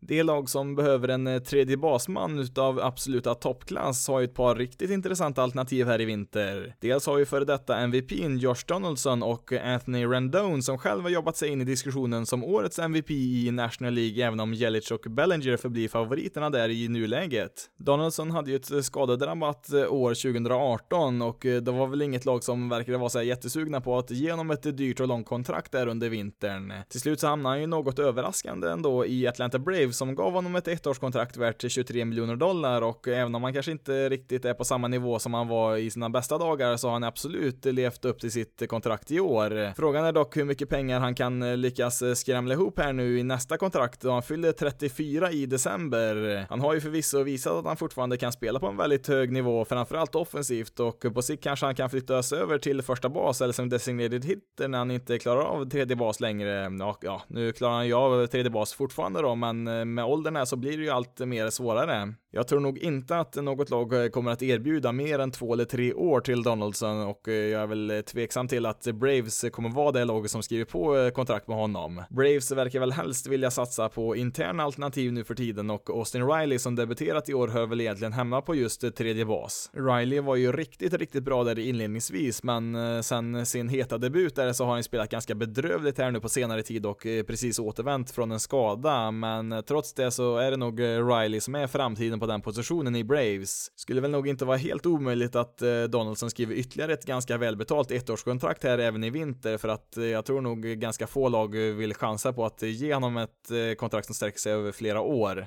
[0.00, 4.54] Det lag som behöver en eh, tredje basman utav absoluta toppklass har ju ett par
[4.54, 6.74] riktigt intressanta alternativ här i vinter.
[6.80, 11.36] Dels har vi före detta MVPn Josh Donaldson och Anthony Rendon som själv har jobbat
[11.36, 15.56] sig in i diskussionen som årets MVP i National League även om Jelic och Bellinger
[15.56, 17.52] förblir favoriterna där i nuläget.
[17.78, 22.44] Donaldson hade ju ett eh, skadedrabbat eh, år 2018 och det var väl inget lag
[22.44, 25.86] som verkade vara så jättesugna på att ge honom ett dyrt och långt kontrakt där
[25.86, 26.72] under vintern.
[26.88, 30.32] Till slut så hamnade han ju något överraskande ändå i Atlanta Braves Braves som gav
[30.32, 34.54] honom ett ettårskontrakt värt 23 miljoner dollar och även om han kanske inte riktigt är
[34.54, 38.04] på samma nivå som han var i sina bästa dagar så har han absolut levt
[38.04, 39.74] upp till sitt kontrakt i år.
[39.76, 43.18] Frågan är dock hur mycket pengar han kan eh, lyckas eh, skramla ihop här nu
[43.18, 46.46] i nästa kontrakt då han fyller 34 i december.
[46.48, 49.64] Han har ju förvisso visat att han fortfarande kan spela på en väldigt hög nivå,
[49.64, 53.68] framförallt offensivt och på sikt kanske han kan flyttas över till första bas eller som
[53.68, 56.70] designated hitter när han inte klarar av tredje bas längre.
[56.78, 60.44] Ja, ja nu klarar han ju av tredje bas fortfarande då, men med åldern här
[60.44, 62.14] så blir det ju allt mer svårare.
[62.30, 65.64] Jag tror nog inte att något lag eh, kommer att erbjuda mer än två eller
[65.64, 69.70] tre år till Donaldson och eh, jag är väl eh, tveksam till att Braves kommer
[69.70, 72.02] vara det laget som skriver på kontrakt med honom.
[72.10, 76.58] Braves verkar väl helst vilja satsa på interna alternativ nu för tiden och Austin Riley
[76.58, 79.70] som debuterat i år hör väl egentligen hemma på just tredje bas.
[79.72, 84.64] Riley var ju riktigt, riktigt bra där inledningsvis, men sen sin heta debut där så
[84.64, 88.40] har han spelat ganska bedrövligt här nu på senare tid och precis återvänt från en
[88.40, 92.96] skada, men trots det så är det nog Riley som är framtiden på den positionen
[92.96, 93.72] i Braves.
[93.74, 97.90] Skulle väl nog inte vara helt omöjligt att eh, Donaldson skriver ytterligare ett ganska välbetalt
[97.90, 101.74] ettårskontrakt här även i vinter för att eh, jag tror nog ganska få lag eh,
[101.74, 105.46] vill chansa på att ge honom ett kontrakt som sträcker sig över flera år.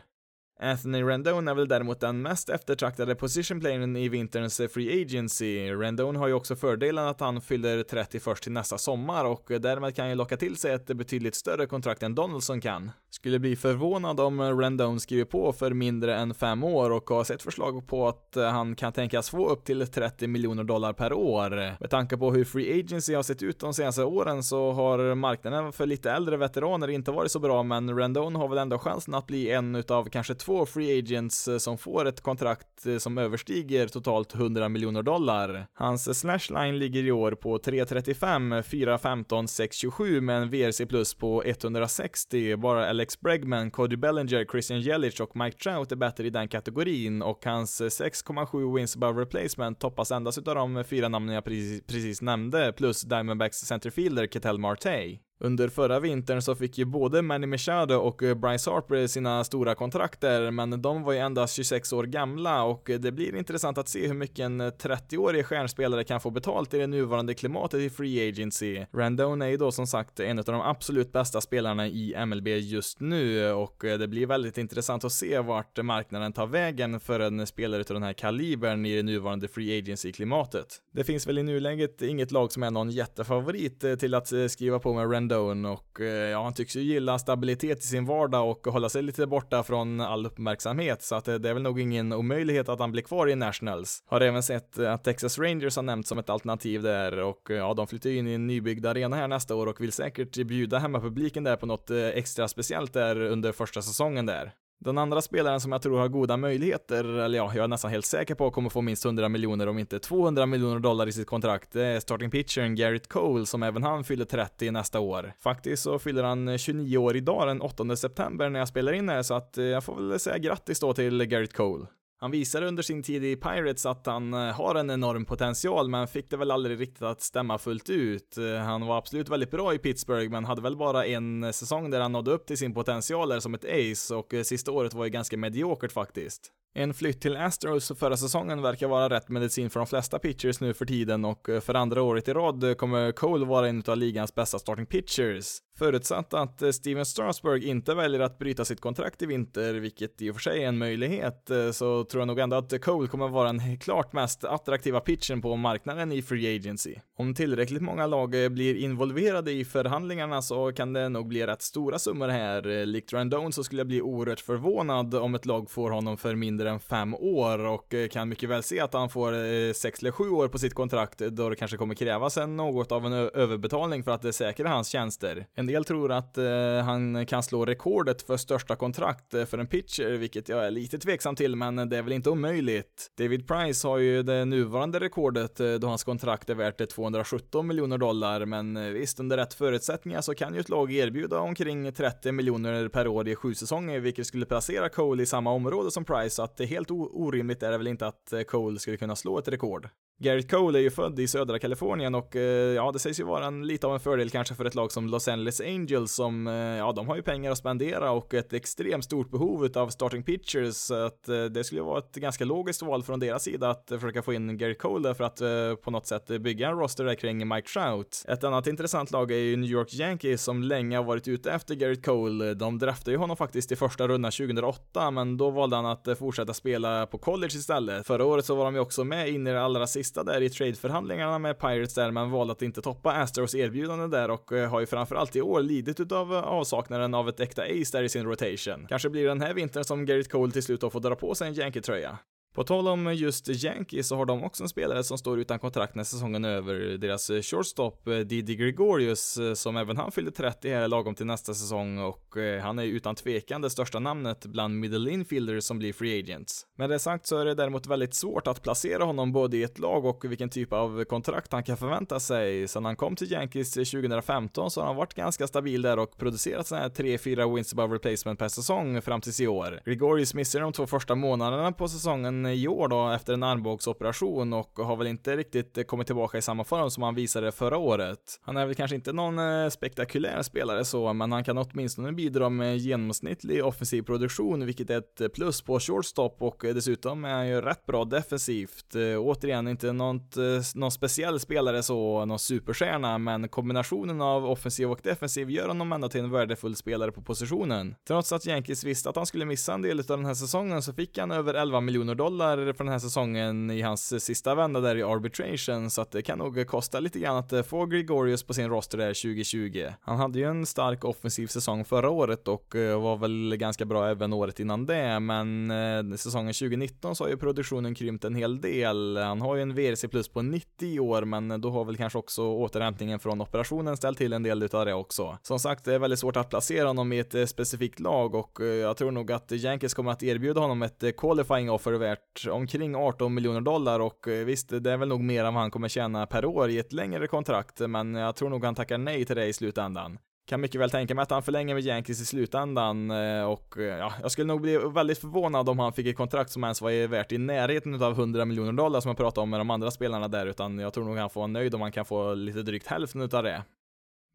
[0.63, 5.71] Anthony Rendon är väl däremot den mest eftertraktade position playern i vinterns Free Agency.
[5.71, 9.95] Rendon har ju också fördelen att han fyller 30 först till nästa sommar och därmed
[9.95, 12.91] kan ju locka till sig ett betydligt större kontrakt än Donaldson kan.
[13.09, 17.41] Skulle bli förvånad om Rendon skriver på för mindre än fem år och har sett
[17.41, 21.49] förslag på att han kan tänkas få upp till 30 miljoner dollar per år.
[21.79, 25.73] Med tanke på hur Free Agency har sett ut de senaste åren så har marknaden
[25.73, 29.27] för lite äldre veteraner inte varit så bra men Rendon har väl ändå chansen att
[29.27, 33.17] bli en utav kanske två få free agents eh, som får ett kontrakt eh, som
[33.17, 35.67] överstiger totalt 100 miljoner dollar.
[35.73, 41.43] Hans eh, slashline ligger i år på 3.35, 4.15, 6.27 med en VRC plus på
[41.43, 42.55] 160.
[42.55, 47.21] Bara Alex Bregman, Cody Bellinger, Christian Jelic och Mike Trout är bättre i den kategorin
[47.21, 52.21] och hans 6,7 wins above replacement toppas endast utav de fyra namnen jag precis, precis
[52.21, 55.30] nämnde plus Diamondbacks centerfielder Ketel Marte.
[55.43, 59.75] Under förra vintern så fick ju både Manny Machado och eh, Bryce Harper sina stora
[59.75, 63.89] kontrakter, men de var ju endast 26 år gamla och eh, det blir intressant att
[63.89, 67.89] se hur mycket en eh, 30-årig stjärnspelare kan få betalt i det nuvarande klimatet i
[67.89, 68.85] Free Agency.
[68.93, 72.99] Randone är ju då som sagt en av de absolut bästa spelarna i MLB just
[72.99, 77.81] nu och det blir väldigt intressant att se vart marknaden tar vägen för en spelare
[77.81, 80.65] av den här kalibern i det nuvarande Free Agency-klimatet.
[80.93, 84.93] Det finns väl i nuläget inget lag som är någon jättefavorit till att skriva på
[84.93, 88.73] med Randone Rendon och eh, ja, han tycks ju gilla stabilitet i sin vardag och
[88.73, 92.13] hålla sig lite borta från all uppmärksamhet så att eh, det är väl nog ingen
[92.13, 94.03] omöjlighet att han blir kvar i Nationals.
[94.05, 97.73] Har även sett att Texas Rangers har nämnts som ett alternativ där och eh, ja,
[97.73, 101.43] de flyttar in i en nybyggd arena här nästa år och vill säkert bjuda hemmapubliken
[101.43, 104.53] där på något extra speciellt där under första säsongen där.
[104.83, 108.05] Den andra spelaren som jag tror har goda möjligheter, eller ja, jag är nästan helt
[108.05, 111.71] säker på kommer få minst 100 miljoner om inte 200 miljoner dollar i sitt kontrakt,
[111.71, 115.33] det är starting pitchern Garrett Cole som även han fyller 30 nästa år.
[115.39, 119.23] Faktiskt så fyller han 29 år idag den 8 september när jag spelar in här
[119.23, 121.85] så att eh, jag får väl säga grattis då till Garrett Cole.
[122.23, 126.07] Han visade under sin tid i Pirates att han eh, har en enorm potential, men
[126.07, 128.37] fick det väl aldrig riktigt att stämma fullt ut.
[128.37, 131.89] Eh, han var absolut väldigt bra i Pittsburgh, men hade väl bara en eh, säsong
[131.89, 135.03] där han nådde upp till sin potential där som ett ace, och sista året var
[135.03, 136.51] ju ganska mediokert faktiskt.
[136.73, 140.73] En flytt till Astros förra säsongen verkar vara rätt medicin för de flesta pitchers nu
[140.73, 144.35] för tiden och eh, för andra året i rad kommer Cole vara en av ligans
[144.35, 145.57] bästa starting pitchers.
[145.77, 150.29] Förutsatt att eh, Steven Strasburg inte väljer att bryta sitt kontrakt i vinter, vilket i
[150.29, 153.27] och för sig är en möjlighet, eh, så tror jag nog ändå att Cole kommer
[153.27, 156.95] vara den klart mest attraktiva pitchen på marknaden i Free Agency.
[157.17, 161.99] Om tillräckligt många lag blir involverade i förhandlingarna så kan det nog bli rätt stora
[161.99, 162.85] summor här.
[162.85, 166.60] Likt Randone så skulle jag bli oerhört förvånad om ett lag får honom för mindre
[166.65, 170.11] än fem år och eh, kan mycket väl se att han får eh, sex eller
[170.11, 173.13] sju år på sitt kontrakt eh, då det kanske kommer krävas en något av en
[173.13, 175.45] överbetalning för att säkra hans tjänster.
[175.55, 176.37] En del tror att
[176.85, 181.35] han kan slå rekordet för största kontrakt för en pitcher, vilket jag är lite tveksam
[181.35, 183.11] till, men det är väl inte omöjligt.
[183.17, 188.45] David Price har ju det nuvarande rekordet då hans kontrakt är värt 217 miljoner dollar,
[188.45, 193.07] men visst, under rätt förutsättningar så kan ju ett lag erbjuda omkring 30 miljoner per
[193.07, 196.50] år i sju säsonger, vilket skulle placera Cole i samma område som Price, så att
[196.59, 199.89] att helt orimligt är det väl inte att eh, Cole skulle kunna slå ett rekord.
[200.21, 203.45] Garrett Cole är ju född i södra Kalifornien och eh, ja, det sägs ju vara
[203.45, 206.53] en, lite av en fördel kanske för ett lag som Los Angeles Angels som, eh,
[206.53, 210.75] ja, de har ju pengar att spendera och ett extremt stort behov av starting pitchers,
[210.75, 214.21] så att eh, det skulle vara ett ganska logiskt val från deras sida att försöka
[214.21, 215.41] få in Garrett Cole för att
[215.81, 218.25] på något sätt bygga en roster där kring Mike Trout.
[218.27, 221.75] Ett annat intressant lag är ju New York Yankees som länge har varit ute efter
[221.75, 222.53] Garrett Cole.
[222.53, 226.53] De draftade ju honom faktiskt i första rundan 2008, men då valde han att fortsätta
[226.53, 228.07] spela på college istället.
[228.07, 230.41] Förra året så var de ju också med in i det allra sista sista där
[230.41, 234.69] i tradeförhandlingarna med Pirates där man valde att inte toppa Astros erbjudande där och eh,
[234.69, 238.09] har ju framförallt i år lidit utav eh, avsaknaden av ett äkta ace där i
[238.09, 238.85] sin rotation.
[238.89, 241.47] Kanske blir det den här vintern som Garrett Cole till slut får dra på sig
[241.47, 242.17] en Yankee-tröja.
[242.53, 245.95] På tal om just Yankees så har de också en spelare som står utan kontrakt
[245.95, 246.97] när säsongen är över.
[246.97, 251.25] Deras eh, shortstop eh, Didi Gregorius, eh, som även han fyllde 30 här lagom till
[251.25, 255.93] nästa säsong och han är utan tvekan det största namnet bland middle infielders som blir
[255.93, 256.65] free agents.
[256.77, 259.79] Med det sagt så är det däremot väldigt svårt att placera honom både i ett
[259.79, 262.67] lag och vilken typ av kontrakt han kan förvänta sig.
[262.67, 266.67] Sen han kom till Yankees 2015 så har han varit ganska stabil där och producerat
[266.67, 269.81] sådana här 3-4 wins above replacement per säsong fram tills i år.
[269.85, 274.71] Gregorius missade de två första månaderna på säsongen i år då efter en armbågsoperation och
[274.77, 278.39] har väl inte riktigt kommit tillbaka i samma form som han visade förra året.
[278.41, 282.49] Han är väl kanske inte någon eh, spektakulär spelare så, men han kan åtminstone bidra
[282.49, 287.61] med genomsnittlig offensiv produktion, vilket är ett plus på shortstop och dessutom är han ju
[287.61, 288.95] rätt bra defensivt.
[288.95, 290.43] Eh, återigen, inte något, eh,
[290.75, 296.09] någon speciell spelare så, någon superstjärna, men kombinationen av offensiv och defensiv gör honom ändå
[296.09, 297.95] till en värdefull spelare på positionen.
[298.07, 300.93] Trots att Yankees visste att han skulle missa en del av den här säsongen så
[300.93, 304.79] fick han över 11 miljoner dollar dollar för den här säsongen i hans sista vända
[304.79, 308.43] där i arbitration, så att det kan nog kosta lite grann att eh, få Gregorius
[308.43, 309.87] på sin roster där 2020.
[310.01, 314.09] Han hade ju en stark offensiv säsong förra året och eh, var väl ganska bra
[314.09, 318.61] även året innan det, men eh, säsongen 2019 så har ju produktionen krympt en hel
[318.61, 319.17] del.
[319.17, 322.19] Han har ju en VRC plus på 90 i år, men då har väl kanske
[322.19, 325.37] också återhämtningen från operationen ställt till en del utav det också.
[325.41, 328.97] Som sagt, det är väldigt svårt att placera honom i ett specifikt lag och jag
[328.97, 333.33] tror nog att Yankees kommer att erbjuda honom ett qualifying offer värt värt omkring 18
[333.33, 336.25] miljoner dollar och eh, visst, det är väl nog mer än vad han kommer tjäna
[336.25, 339.45] per år i ett längre kontrakt, men jag tror nog han tackar nej till det
[339.45, 340.17] i slutändan.
[340.47, 343.97] Kan mycket väl tänka mig att han förlänger med Yankees i slutändan eh, och eh,
[343.97, 347.07] ja, jag skulle nog bli väldigt förvånad om han fick ett kontrakt som ens var
[347.07, 350.27] värt i närheten av 100 miljoner dollar som jag pratade om med de andra spelarna
[350.27, 352.87] där, utan jag tror nog han får vara nöjd om han kan få lite drygt
[352.87, 353.63] hälften utav det.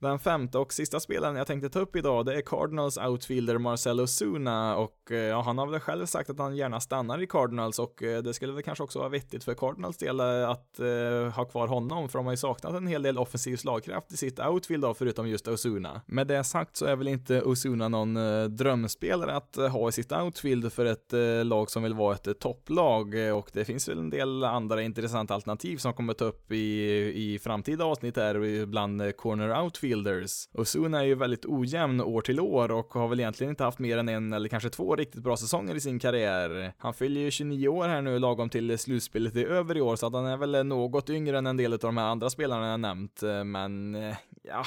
[0.00, 4.02] Den femte och sista spelaren jag tänkte ta upp idag, det är Cardinals outfielder Marcelo
[4.02, 7.78] Osuna och eh, ja, han har väl själv sagt att han gärna stannar i Cardinals.
[7.78, 11.34] Och eh, det skulle väl kanske också vara vettigt för Cardinals del eh, att eh,
[11.36, 14.40] ha kvar honom, för de har ju saknat en hel del offensiv slagkraft i sitt
[14.40, 16.00] outfield då, förutom just Osuna.
[16.06, 20.12] Med det sagt så är väl inte Osuna någon eh, drömspelare att ha i sitt
[20.12, 21.12] outfield för ett
[21.46, 23.14] lag som vill vara ett topplag.
[23.34, 27.38] Och det finns väl en del andra intressanta alternativ som kommer ta upp i, i
[27.38, 30.48] framtida avsnitt här bland corner outfield outfielders.
[30.54, 33.98] Ozuna är ju väldigt ojämn år till år och har väl egentligen inte haft mer
[33.98, 36.72] än en eller kanske två riktigt bra säsonger i sin karriär.
[36.78, 40.06] Han fyller ju 29 år här nu lagom till slutspelet är över i år så
[40.06, 42.80] att han är väl något yngre än en del av de här andra spelarna jag
[42.80, 44.64] nämnt, men eh, ja,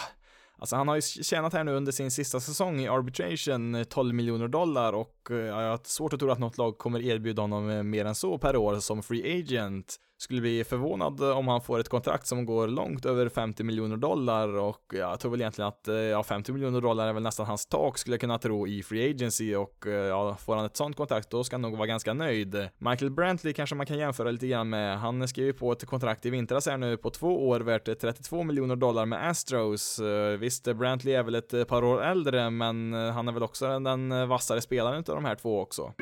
[0.61, 4.47] Alltså han har ju tjänat här nu under sin sista säsong i arbitration 12 miljoner
[4.47, 7.83] dollar och eh, jag har svårt att tro att något lag kommer erbjuda honom eh,
[7.83, 11.89] mer än så per år som free agent skulle bli förvånad om han får ett
[11.89, 15.95] kontrakt som går långt över 50 miljoner dollar och jag tror väl egentligen att eh,
[15.95, 19.09] ja, 50 miljoner dollar är väl nästan hans tak skulle jag kunna tro i free
[19.09, 22.13] agency och eh, ja, får han ett sånt kontrakt då ska han nog vara ganska
[22.13, 22.69] nöjd.
[22.77, 24.99] Michael Brantley kanske man kan jämföra lite grann med.
[24.99, 27.93] Han skrev ju på ett kontrakt i vintras här nu på två år värt eh,
[27.93, 29.99] 32 miljoner dollar med Astros.
[30.39, 34.61] Visst, Brantley är väl ett par år äldre, men han är väl också den vassare
[34.61, 35.93] spelaren utav de här två också.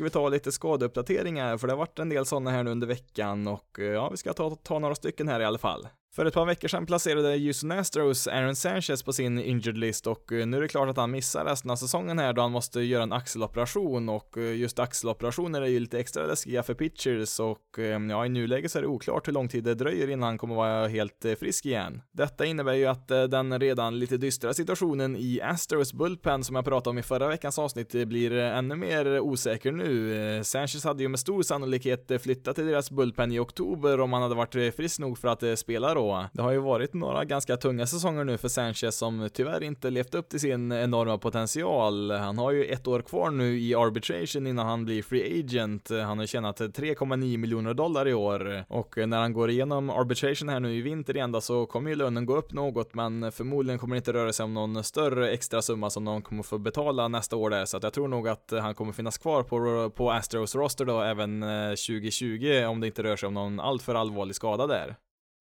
[0.00, 2.86] Ska vi ta lite skadeuppdateringar, för det har varit en del sådana här nu under
[2.86, 5.88] veckan och eh, ja, vi ska ta, ta några stycken här i alla fall.
[6.12, 10.32] För ett par veckor sedan placerade Houston Astros Aaron Sanchez på sin injured list och
[10.32, 12.80] eh, nu är det klart att han missar resten av säsongen här då han måste
[12.80, 17.78] göra en axeloperation och eh, just axeloperationer är ju lite extra läskiga för pitchers och
[17.78, 20.38] eh, ja, i nuläget så är det oklart hur lång tid det dröjer innan han
[20.38, 22.02] kommer vara helt frisk igen.
[22.12, 26.90] Detta innebär ju att den redan lite dystra situationen i Astros bullpen som jag pratade
[26.90, 30.44] om i förra veckans avsnitt blir ännu mer osäker nu.
[30.44, 34.34] Sanchez hade ju med stor sannolikhet flyttat till deras bullpen i oktober om han hade
[34.34, 38.24] varit frisk nog för att spela då det har ju varit några ganska tunga säsonger
[38.24, 42.10] nu för Sanchez som tyvärr inte levt upp till sin enorma potential.
[42.10, 45.90] Han har ju ett år kvar nu i arbitration innan han blir free agent.
[45.90, 50.60] Han har tjänat 3,9 miljoner dollar i år och när han går igenom arbitration här
[50.60, 53.94] nu i vinter igen då så kommer ju lönen gå upp något men förmodligen kommer
[53.94, 57.36] det inte röra sig om någon större extra summa som de kommer få betala nästa
[57.36, 60.54] år där så att jag tror nog att han kommer finnas kvar på, på Astros
[60.54, 64.66] roster då även eh, 2020 om det inte rör sig om någon alltför allvarlig skada
[64.66, 64.96] där.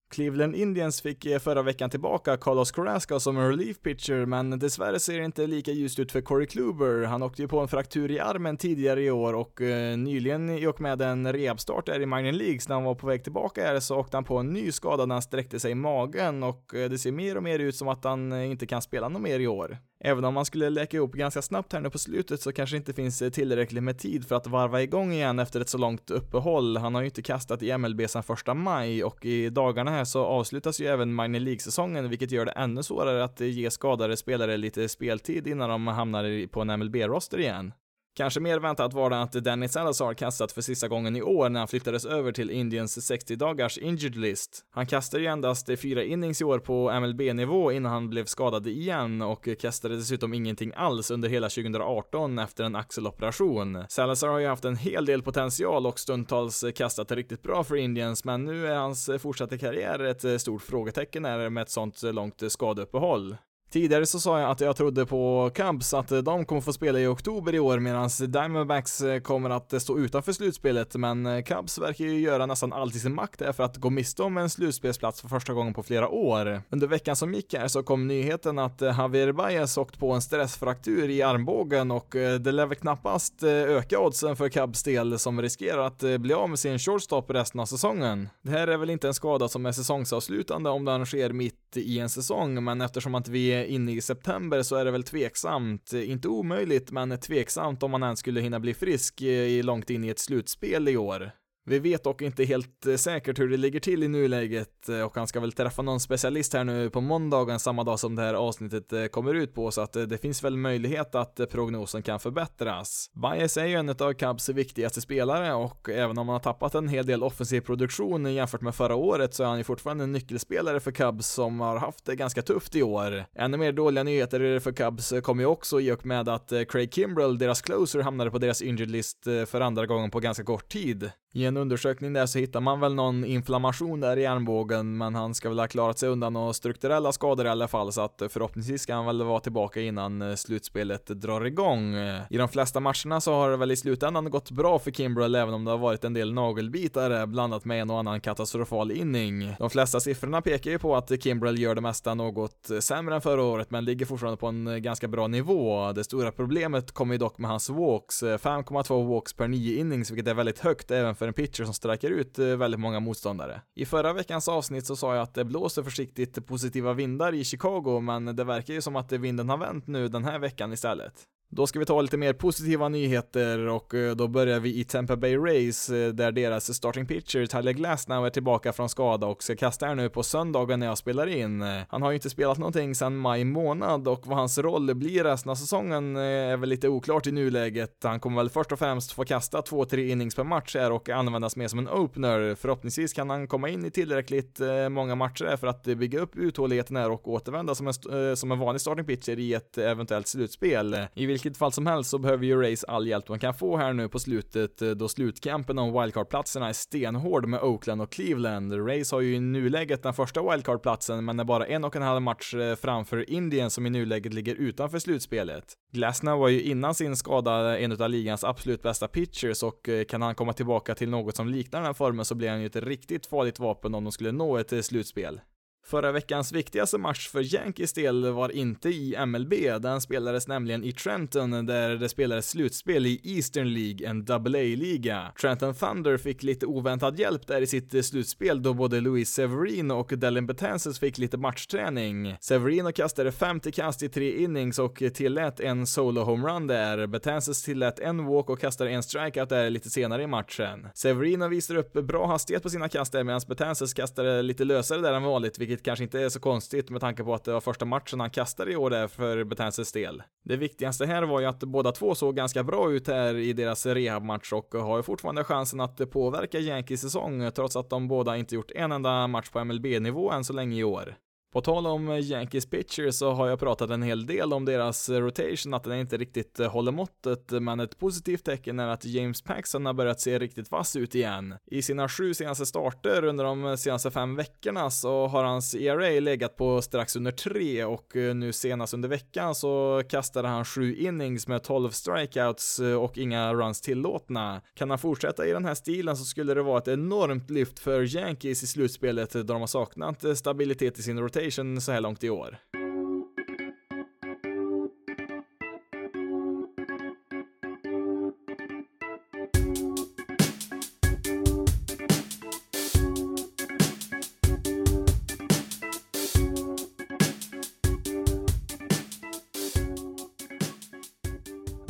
[0.09, 4.99] Cleveland Indians fick eh, förra veckan tillbaka Carlos Carrasco som en relief pitcher, men dessvärre
[4.99, 7.03] ser det inte lika ljust ut för Corey Kluber.
[7.03, 10.67] Han åkte ju på en fraktur i armen tidigare i år och eh, nyligen i
[10.67, 13.79] och med en rehabstart där i minor leagues när han var på väg tillbaka här
[13.79, 16.89] så åkte han på en ny skada när han sträckte sig i magen och eh,
[16.89, 19.39] det ser mer och mer ut som att han eh, inte kan spela något mer
[19.39, 19.77] i år.
[20.01, 22.77] Även om man skulle läka ihop ganska snabbt här nu på slutet så kanske det
[22.77, 26.12] inte finns eh, tillräckligt med tid för att varva igång igen efter ett så långt
[26.12, 26.77] uppehåll.
[26.77, 30.25] Han har ju inte kastat i MLB sedan första maj och i dagarna här så
[30.25, 34.57] avslutas ju även minor League-säsongen vilket gör det ännu svårare att eh, ge skadade spelare
[34.57, 37.73] lite speltid innan de hamnar på en MLB-roster igen.
[38.15, 41.59] Kanske mer väntat var det att Dennis Salazar kastat för sista gången i år när
[41.59, 44.65] han flyttades över till Indiens 60 dagars injured list.
[44.71, 49.21] Han kastade ju endast fyra innings i år på MLB-nivå innan han blev skadad igen
[49.21, 53.85] och kastade dessutom ingenting alls under hela 2018 efter en axeloperation.
[53.89, 58.25] Salazar har ju haft en hel del potential och stundtals kastat riktigt bra för Indians,
[58.25, 63.37] men nu är hans fortsatta karriär ett stort frågetecken med ett sånt långt skadeuppehåll.
[63.69, 66.99] Tidigare så sa jag att jag trodde på Cubs att eh, de kommer få spela
[66.99, 71.77] i oktober i år medan Diamondbacks eh, kommer att eh, stå utanför slutspelet men Cubs
[71.77, 75.21] verkar ju göra nästan allt i sin makt för att gå miste om en slutspelsplats
[75.21, 76.62] för första gången på flera år.
[76.69, 81.10] Under veckan som gick här så kom nyheten att Javier Baez åkt på en stressfraktur
[81.10, 86.03] i armbågen och det lär väl knappast öka oddsen för Cubs del som riskerar att
[86.19, 88.29] bli av med sin shortstop resten av säsongen.
[88.41, 91.99] Det här är väl inte en skada som är säsongsavslutande om den sker mitt i
[91.99, 96.27] en säsong men eftersom att vi inne i september så är det väl tveksamt, inte
[96.27, 100.19] omöjligt, men tveksamt om man ens skulle hinna bli frisk eh, långt in i ett
[100.19, 101.31] slutspel i år.
[101.69, 105.15] Vi vet dock inte helt eh, säkert hur det ligger till i nuläget eh, och
[105.15, 108.34] han ska väl träffa någon specialist här nu på måndagen samma dag som det här
[108.34, 113.12] avsnittet eh, kommer ut på så att det finns väl möjlighet att prognosen kan förbättras.
[113.13, 116.88] Bias är ju en av Cubs viktigaste spelare och även om han har tappat en
[116.88, 120.79] hel del offensiv produktion jämfört med förra året så är han ju fortfarande en nyckelspelare
[120.79, 123.25] för Cubs som har haft det ganska tufft i år.
[123.36, 127.38] Ännu mer dåliga nyheter för Cubs kommer ju också i och med att Craig Kimbrell,
[127.38, 131.12] deras closer, hamnade på deras injured list för andra gången på ganska kort tid.
[131.33, 135.35] I en undersökning där så hittar man väl någon inflammation där i armbågen, men han
[135.35, 138.27] ska väl ha klarat sig undan några strukturella skador i alla fall, så att eh,
[138.27, 141.95] förhoppningsvis ska han väl vara tillbaka innan eh, slutspelet drar igång.
[141.95, 145.35] Eh, I de flesta matcherna så har det väl i slutändan gått bra för Kimbrell,
[145.35, 149.55] även om det har varit en del nagelbitare, blandat med en och annan katastrofal inning.
[149.59, 153.43] De flesta siffrorna pekar ju på att Kimbrell gör det mesta något sämre än förra
[153.43, 155.91] året, men ligger fortfarande på en ganska bra nivå.
[155.91, 160.27] Det stora problemet kommer ju dock med hans walks, 5,2 walks per 9 innings, vilket
[160.27, 163.62] är väldigt högt även för en pitcher som sträcker ut eh, väldigt många motståndare.
[163.75, 168.00] I förra veckans avsnitt så sa jag att det blåser försiktigt positiva vindar i Chicago,
[168.00, 171.13] men det verkar ju som att vinden har vänt nu den här veckan istället.
[171.52, 175.15] Då ska vi ta lite mer positiva nyheter och eh, då börjar vi i Tampa
[175.15, 179.56] Bay Rays eh, där deras starting pitcher Tyler Glasnow är tillbaka från skada och ska
[179.56, 181.62] kasta här nu på söndagen när jag spelar in.
[181.62, 185.23] Eh, han har ju inte spelat någonting sedan maj månad och vad hans roll blir
[185.23, 188.04] resten av säsongen är väl lite oklart i nuläget.
[188.04, 191.56] Han kommer väl först och främst få kasta 2-3 innings per match här och användas
[191.56, 192.56] mer som en opener.
[192.56, 197.12] Förhoppningsvis kan han komma in i tillräckligt många matcher för att bygga upp uthålligheten här
[197.12, 200.97] och återvända som en, som en vanlig starting pitcher i ett eventuellt slutspel.
[201.13, 203.94] I vilket fall som helst så behöver ju Rays all hjälp man kan få här
[203.94, 208.87] nu på slutet eh, då slutkampen om wildcard-platserna är stenhård med Oakland och Cleveland.
[208.87, 212.21] Rays har ju i nuläget den första wildcard-platsen men är bara en och en halv
[212.21, 215.73] match eh, framför Indien som i nuläget ligger utanför slutspelet.
[215.92, 220.21] Glasnow var ju innan sin skada en av ligans absolut bästa pitchers och eh, kan
[220.21, 222.75] han komma tillbaka till något som liknar den här formen så blir han ju ett
[222.75, 225.42] riktigt farligt vapen om de skulle nå ett slutspel.
[225.90, 230.92] Förra veckans viktigaste match för Yankees del var inte i MLB, den spelades nämligen i
[230.92, 235.31] Trenton där det spelades slutspel i Eastern League, en AA-liga.
[235.42, 240.13] Trenton Thunder fick lite oväntad hjälp där i sitt slutspel då både Luis Severino och
[240.17, 242.35] Dellin Betances fick lite matchträning.
[242.40, 247.08] Severino kastade 50 kast i tre innings och tillät en solo homerun där.
[247.08, 250.87] Betances tillät en walk och kastade en strikeout där lite senare i matchen.
[250.94, 255.13] Severino visade upp bra hastighet på sina kast där medan Betances kastade lite lösare där
[255.13, 257.86] än vanligt, vilket kanske inte är så konstigt med tanke på att det var första
[257.86, 260.23] matchen han kastade i år där för Betances del.
[260.44, 263.86] Det viktigaste här var ju att båda två såg ganska bra ut här i deras
[263.86, 268.56] rehabmatch och har ju fortfarande chansen att påverka Yankees säsong trots att de båda inte
[268.56, 271.15] gjort en enda match på MLB-nivå än så länge i år.
[271.52, 275.10] På tal om eh, Yankees pitchers så har jag pratat en hel del om deras
[275.10, 279.06] eh, rotation, att den inte riktigt eh, håller måttet, men ett positivt tecken är att
[279.06, 281.56] James Paxton har börjat se riktigt vass ut igen.
[281.71, 286.58] I sina sju senaste starter under de senaste fem veckorna så har hans ERA legat
[286.58, 291.63] på strax under tre och nu senast under veckan så kastade han sju innings med
[291.63, 294.62] 12 strikeouts och inga runs tillåtna.
[294.73, 298.15] Kan han fortsätta i den här stilen så skulle det vara ett enormt lyft för
[298.15, 302.23] Yankees i slutspelet då de har saknat stabilitet i sin rotation Temptation så här långt
[302.23, 302.58] i år.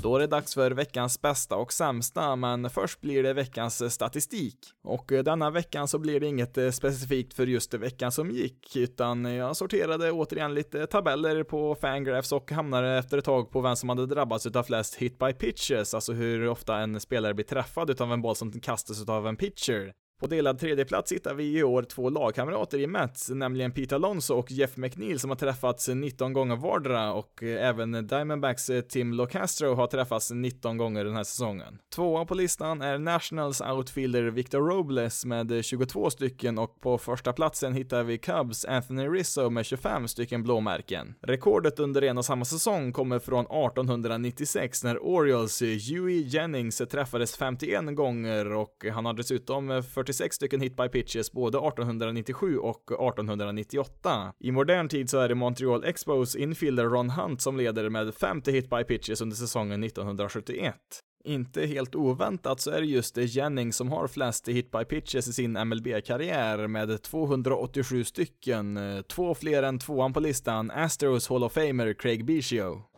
[0.09, 4.57] Då är det dags för veckans bästa och sämsta, men först blir det veckans statistik.
[4.83, 8.75] Och eh, denna veckan så blir det inget eh, specifikt för just veckan som gick,
[8.75, 13.75] utan jag sorterade återigen lite tabeller på Fangraphs och hamnade efter ett tag på vem
[13.75, 17.89] som hade drabbats utav flest hit by pitches, alltså hur ofta en spelare blir träffad
[17.89, 19.93] utav en boll som kastas utav en pitcher.
[20.19, 24.51] På delad tredjeplats hittar vi i år två lagkamrater i Mets, nämligen Pete Alonso och
[24.51, 30.31] Jeff McNeil som har träffats 19 gånger vardera och även Diamondbacks Tim Locastro har träffats
[30.31, 31.79] 19 gånger den här säsongen.
[31.95, 37.73] Tvåa på listan är Nationals outfielder Victor Robles med 22 stycken och på första platsen
[37.73, 41.15] hittar vi Cubs Anthony Rizzo med 25 stycken blåmärken.
[41.21, 47.95] Rekordet under en och samma säsong kommer från 1896 när Orioles Huey Jennings träffades 51
[47.95, 54.33] gånger och han har dessutom 40 46 stycken hit by pitches både 1897 och 1898.
[54.39, 58.51] I modern tid så är det Montreal Expos infielder Ron Hunt som leder med 50
[58.51, 60.75] hit by pitches under säsongen 1971.
[61.23, 65.33] Inte helt oväntat så är det just Jennings som har flest hit by pitches i
[65.33, 71.93] sin MLB-karriär med 287 stycken, två fler än tvåan på listan, Astros Hall of Famer
[71.93, 72.89] Craig Biggio.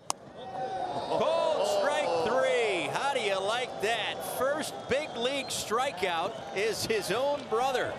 [5.47, 7.93] Strikeout is his own brother.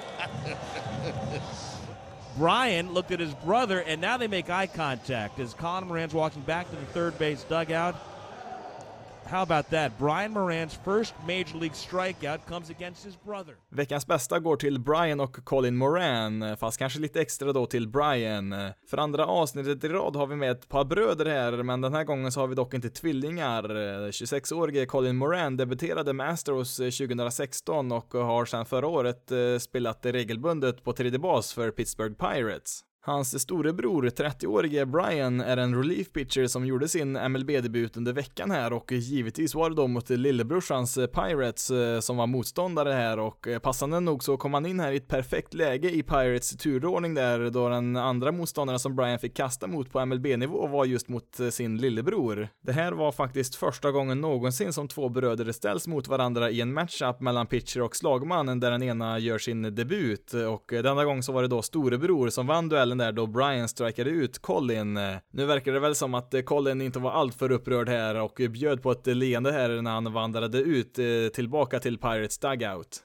[2.37, 6.41] Brian looked at his brother, and now they make eye contact as Colin Moran's walking
[6.43, 7.95] back to the third base dugout.
[9.33, 9.93] How about that?
[9.99, 13.55] Brian Moran's first major league strikeout comes against his brother.
[13.69, 18.55] Veckans bästa går till Brian och Colin Moran, fast kanske lite extra då till Brian.
[18.91, 22.05] För andra avsnittet i rad har vi med ett par bröder här, men den här
[22.05, 23.63] gången så har vi dock inte tvillingar.
[24.11, 30.85] 26-årige Colin Moran debuterade med Astros 2016 och har sedan förra året eh, spelat regelbundet
[30.85, 32.85] på tredje bas för Pittsburgh Pirates.
[33.05, 38.73] Hans storebror, 30-årige Brian, är en relief pitcher som gjorde sin MLB-debut under veckan här
[38.73, 43.49] och givetvis var det då mot lillebrorsans eh, Pirates eh, som var motståndare här och
[43.49, 47.15] eh, passande nog så kom han in här i ett perfekt läge i Pirates turordning
[47.15, 51.41] där då den andra motståndaren som Brian fick kasta mot på MLB-nivå var just mot
[51.51, 52.49] sin lillebror.
[52.61, 56.73] Det här var faktiskt första gången någonsin som två bröder ställs mot varandra i en
[56.73, 61.33] matchup mellan pitcher och slagman där den ena gör sin debut och denna gång så
[61.33, 64.97] var det då storebror som vann duellen där då Brian strikade ut Colin.
[64.97, 68.41] Eh, nu verkar det väl som att eh, Colin inte var alltför upprörd här och
[68.51, 73.03] bjöd på ett leende här när han vandrade ut eh, tillbaka till Pirates dugout.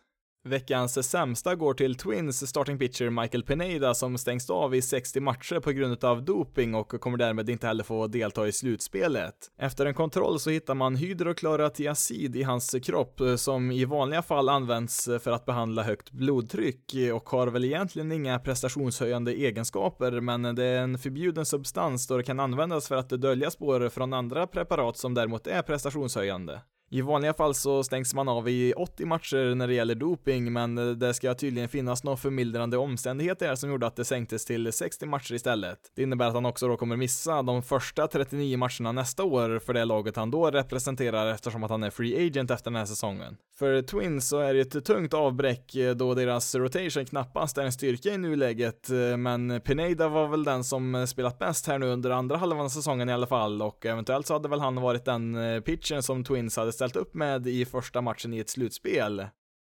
[0.47, 5.59] Veckans sämsta går till Twins starting pitcher Michael Pineda som stängs av i 60 matcher
[5.59, 9.35] på grund av doping och kommer därmed inte heller få delta i slutspelet.
[9.59, 15.09] Efter en kontroll så hittar man hydrokloratiacid i hans kropp som i vanliga fall används
[15.21, 20.81] för att behandla högt blodtryck och har väl egentligen inga prestationshöjande egenskaper men det är
[20.81, 25.13] en förbjuden substans då det kan användas för att dölja spår från andra preparat som
[25.13, 26.61] däremot är prestationshöjande.
[26.89, 30.77] I vanliga fall så stängs man av i 80 matcher när det gäller doping, men
[30.77, 35.05] eh, det ska tydligen finnas några förmildrande omständigheter som gjorde att det sänktes till 60
[35.05, 35.79] matcher istället.
[35.95, 39.73] Det innebär att han också då kommer missa de första 39 matcherna nästa år för
[39.73, 43.37] det laget han då representerar eftersom att han är free agent efter den här säsongen.
[43.59, 47.71] För Twins så är det ett tungt avbräck eh, då deras rotation knappast är en
[47.71, 52.09] styrka i nuläget, eh, men Pineda var väl den som spelat bäst här nu under
[52.09, 55.37] andra halvan av säsongen i alla fall och eventuellt så hade väl han varit den
[55.65, 59.27] pitchen som Twins hade ställt upp med i första matchen i ett slutspel.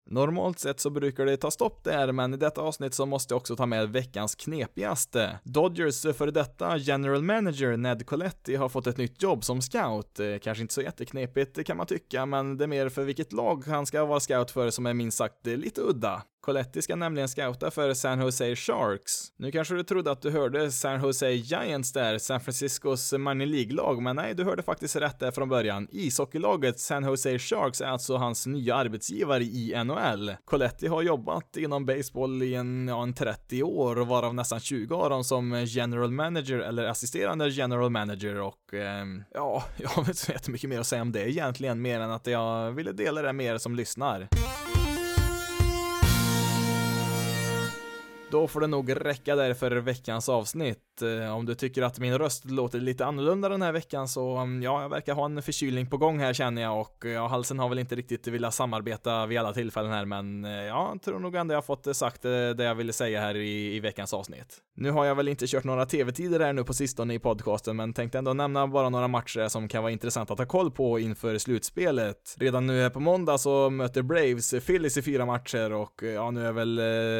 [0.09, 3.37] Normalt sett så brukar det ta stopp där, men i detta avsnitt så måste jag
[3.37, 5.39] också ta med veckans knepigaste.
[5.43, 10.19] Dodgers före detta general manager Ned Coletti har fått ett nytt jobb som scout.
[10.19, 13.63] Eh, kanske inte så jätteknepigt kan man tycka, men det är mer för vilket lag
[13.67, 16.23] han ska vara scout för som är minst sagt lite udda.
[16.41, 19.31] Coletti ska nämligen scouta för San Jose Sharks.
[19.37, 24.01] Nu kanske du trodde att du hörde San Jose Giants där, San Franciscos minor League-lag,
[24.01, 25.87] men nej, du hörde faktiskt rätt där från början.
[25.91, 30.35] Ishockeylaget San Jose Sharks är alltså hans nya arbetsgivare i NHL.
[30.45, 35.09] Coletti har jobbat inom baseball i en, ja, en 30 år, varav nästan 20 av
[35.09, 40.31] dem som general manager eller assisterande general manager och eh, ja, jag har inte så
[40.31, 43.45] jättemycket mer att säga om det egentligen, mer än att jag ville dela det med
[43.45, 44.27] er som lyssnar.
[48.31, 51.01] Då får det nog räcka där för veckans avsnitt.
[51.01, 54.63] Eh, om du tycker att min röst låter lite annorlunda den här veckan så, mm,
[54.63, 57.59] ja, jag verkar ha en förkylning på gång här känner jag och eh, ja, halsen
[57.59, 61.19] har väl inte riktigt velat samarbeta vid alla tillfällen här, men eh, ja, jag tror
[61.19, 64.57] nog ändå jag fått sagt det jag ville säga här i, i veckans avsnitt.
[64.75, 67.93] Nu har jag väl inte kört några tv-tider här nu på sistone i podcasten, men
[67.93, 71.37] tänkte ändå nämna bara några matcher som kan vara intressant att ha koll på inför
[71.37, 72.35] slutspelet.
[72.37, 76.45] Redan nu här på måndag så möter Braves Phillies i fyra matcher och ja, nu
[76.47, 76.75] är väl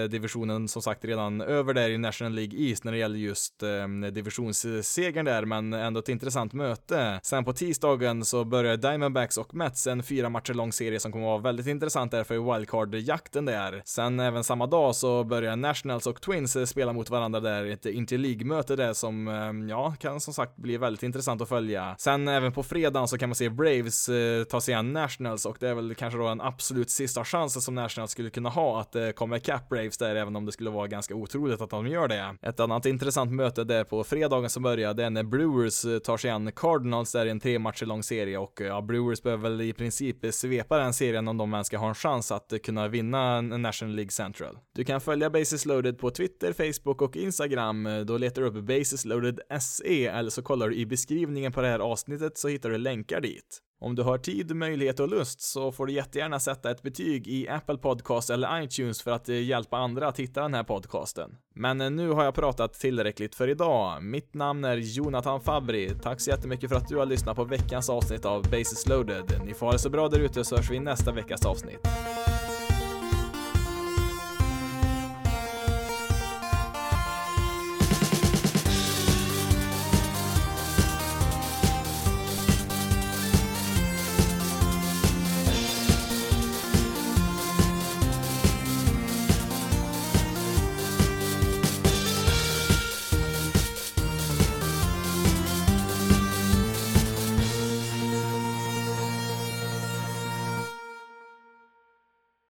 [0.10, 4.12] divisionen som sagt redan över där i National League East när det gäller just eh,
[4.12, 7.20] divisionssegern där, men ändå ett intressant möte.
[7.24, 11.26] Sen på tisdagen så börjar Diamondbacks och Mets en fyra matcher lång serie som kommer
[11.26, 13.82] vara väldigt intressant där för wildcard-jakten där.
[13.86, 17.86] Sen även samma dag så börjar Nationals och Twins eh, spela mot varandra där, ett
[17.86, 21.96] interleague-möte där som, eh, ja, kan som sagt bli väldigt intressant att följa.
[21.98, 25.58] Sen även på fredagen så kan man se Braves eh, ta sig an Nationals och
[25.60, 28.96] det är väl kanske då en absolut sista chansen som Nationals skulle kunna ha att
[28.96, 32.08] eh, komma ikapp Braves där, även om det skulle vara ganska otroligt att de gör
[32.08, 32.36] det.
[32.42, 36.18] Ett annat intressant möte där på fredagen som börjar, det är när Brewers eh, tar
[36.18, 39.50] sig an Cardinals där i en tre matcher lång serie och eh, ja, Brewers behöver
[39.50, 42.60] väl i princip svepa den serien om de ens ska ha en chans att eh,
[42.60, 44.58] kunna vinna National League Central.
[44.76, 48.04] Du kan följa Basis Loaded på Twitter, Facebook och Instagram.
[48.06, 51.68] Då letar du upp Basis Loaded SE eller så kollar du i beskrivningen på det
[51.68, 53.62] här avsnittet så hittar du länkar dit.
[53.84, 57.48] Om du har tid, möjlighet och lust så får du jättegärna sätta ett betyg i
[57.50, 61.38] Apple Podcast eller iTunes för att eh, hjälpa andra att hitta den här podcasten.
[61.56, 64.04] Men eh, nu har jag pratat tillräckligt för idag.
[64.04, 65.92] Mitt namn är Jonathan Fabri.
[66.02, 69.42] Tack så jättemycket för att du har lyssnat på veckans avsnitt av Basis loaded.
[69.46, 71.88] Ni får ha det så bra där ute så hörs vi i nästa veckas avsnitt.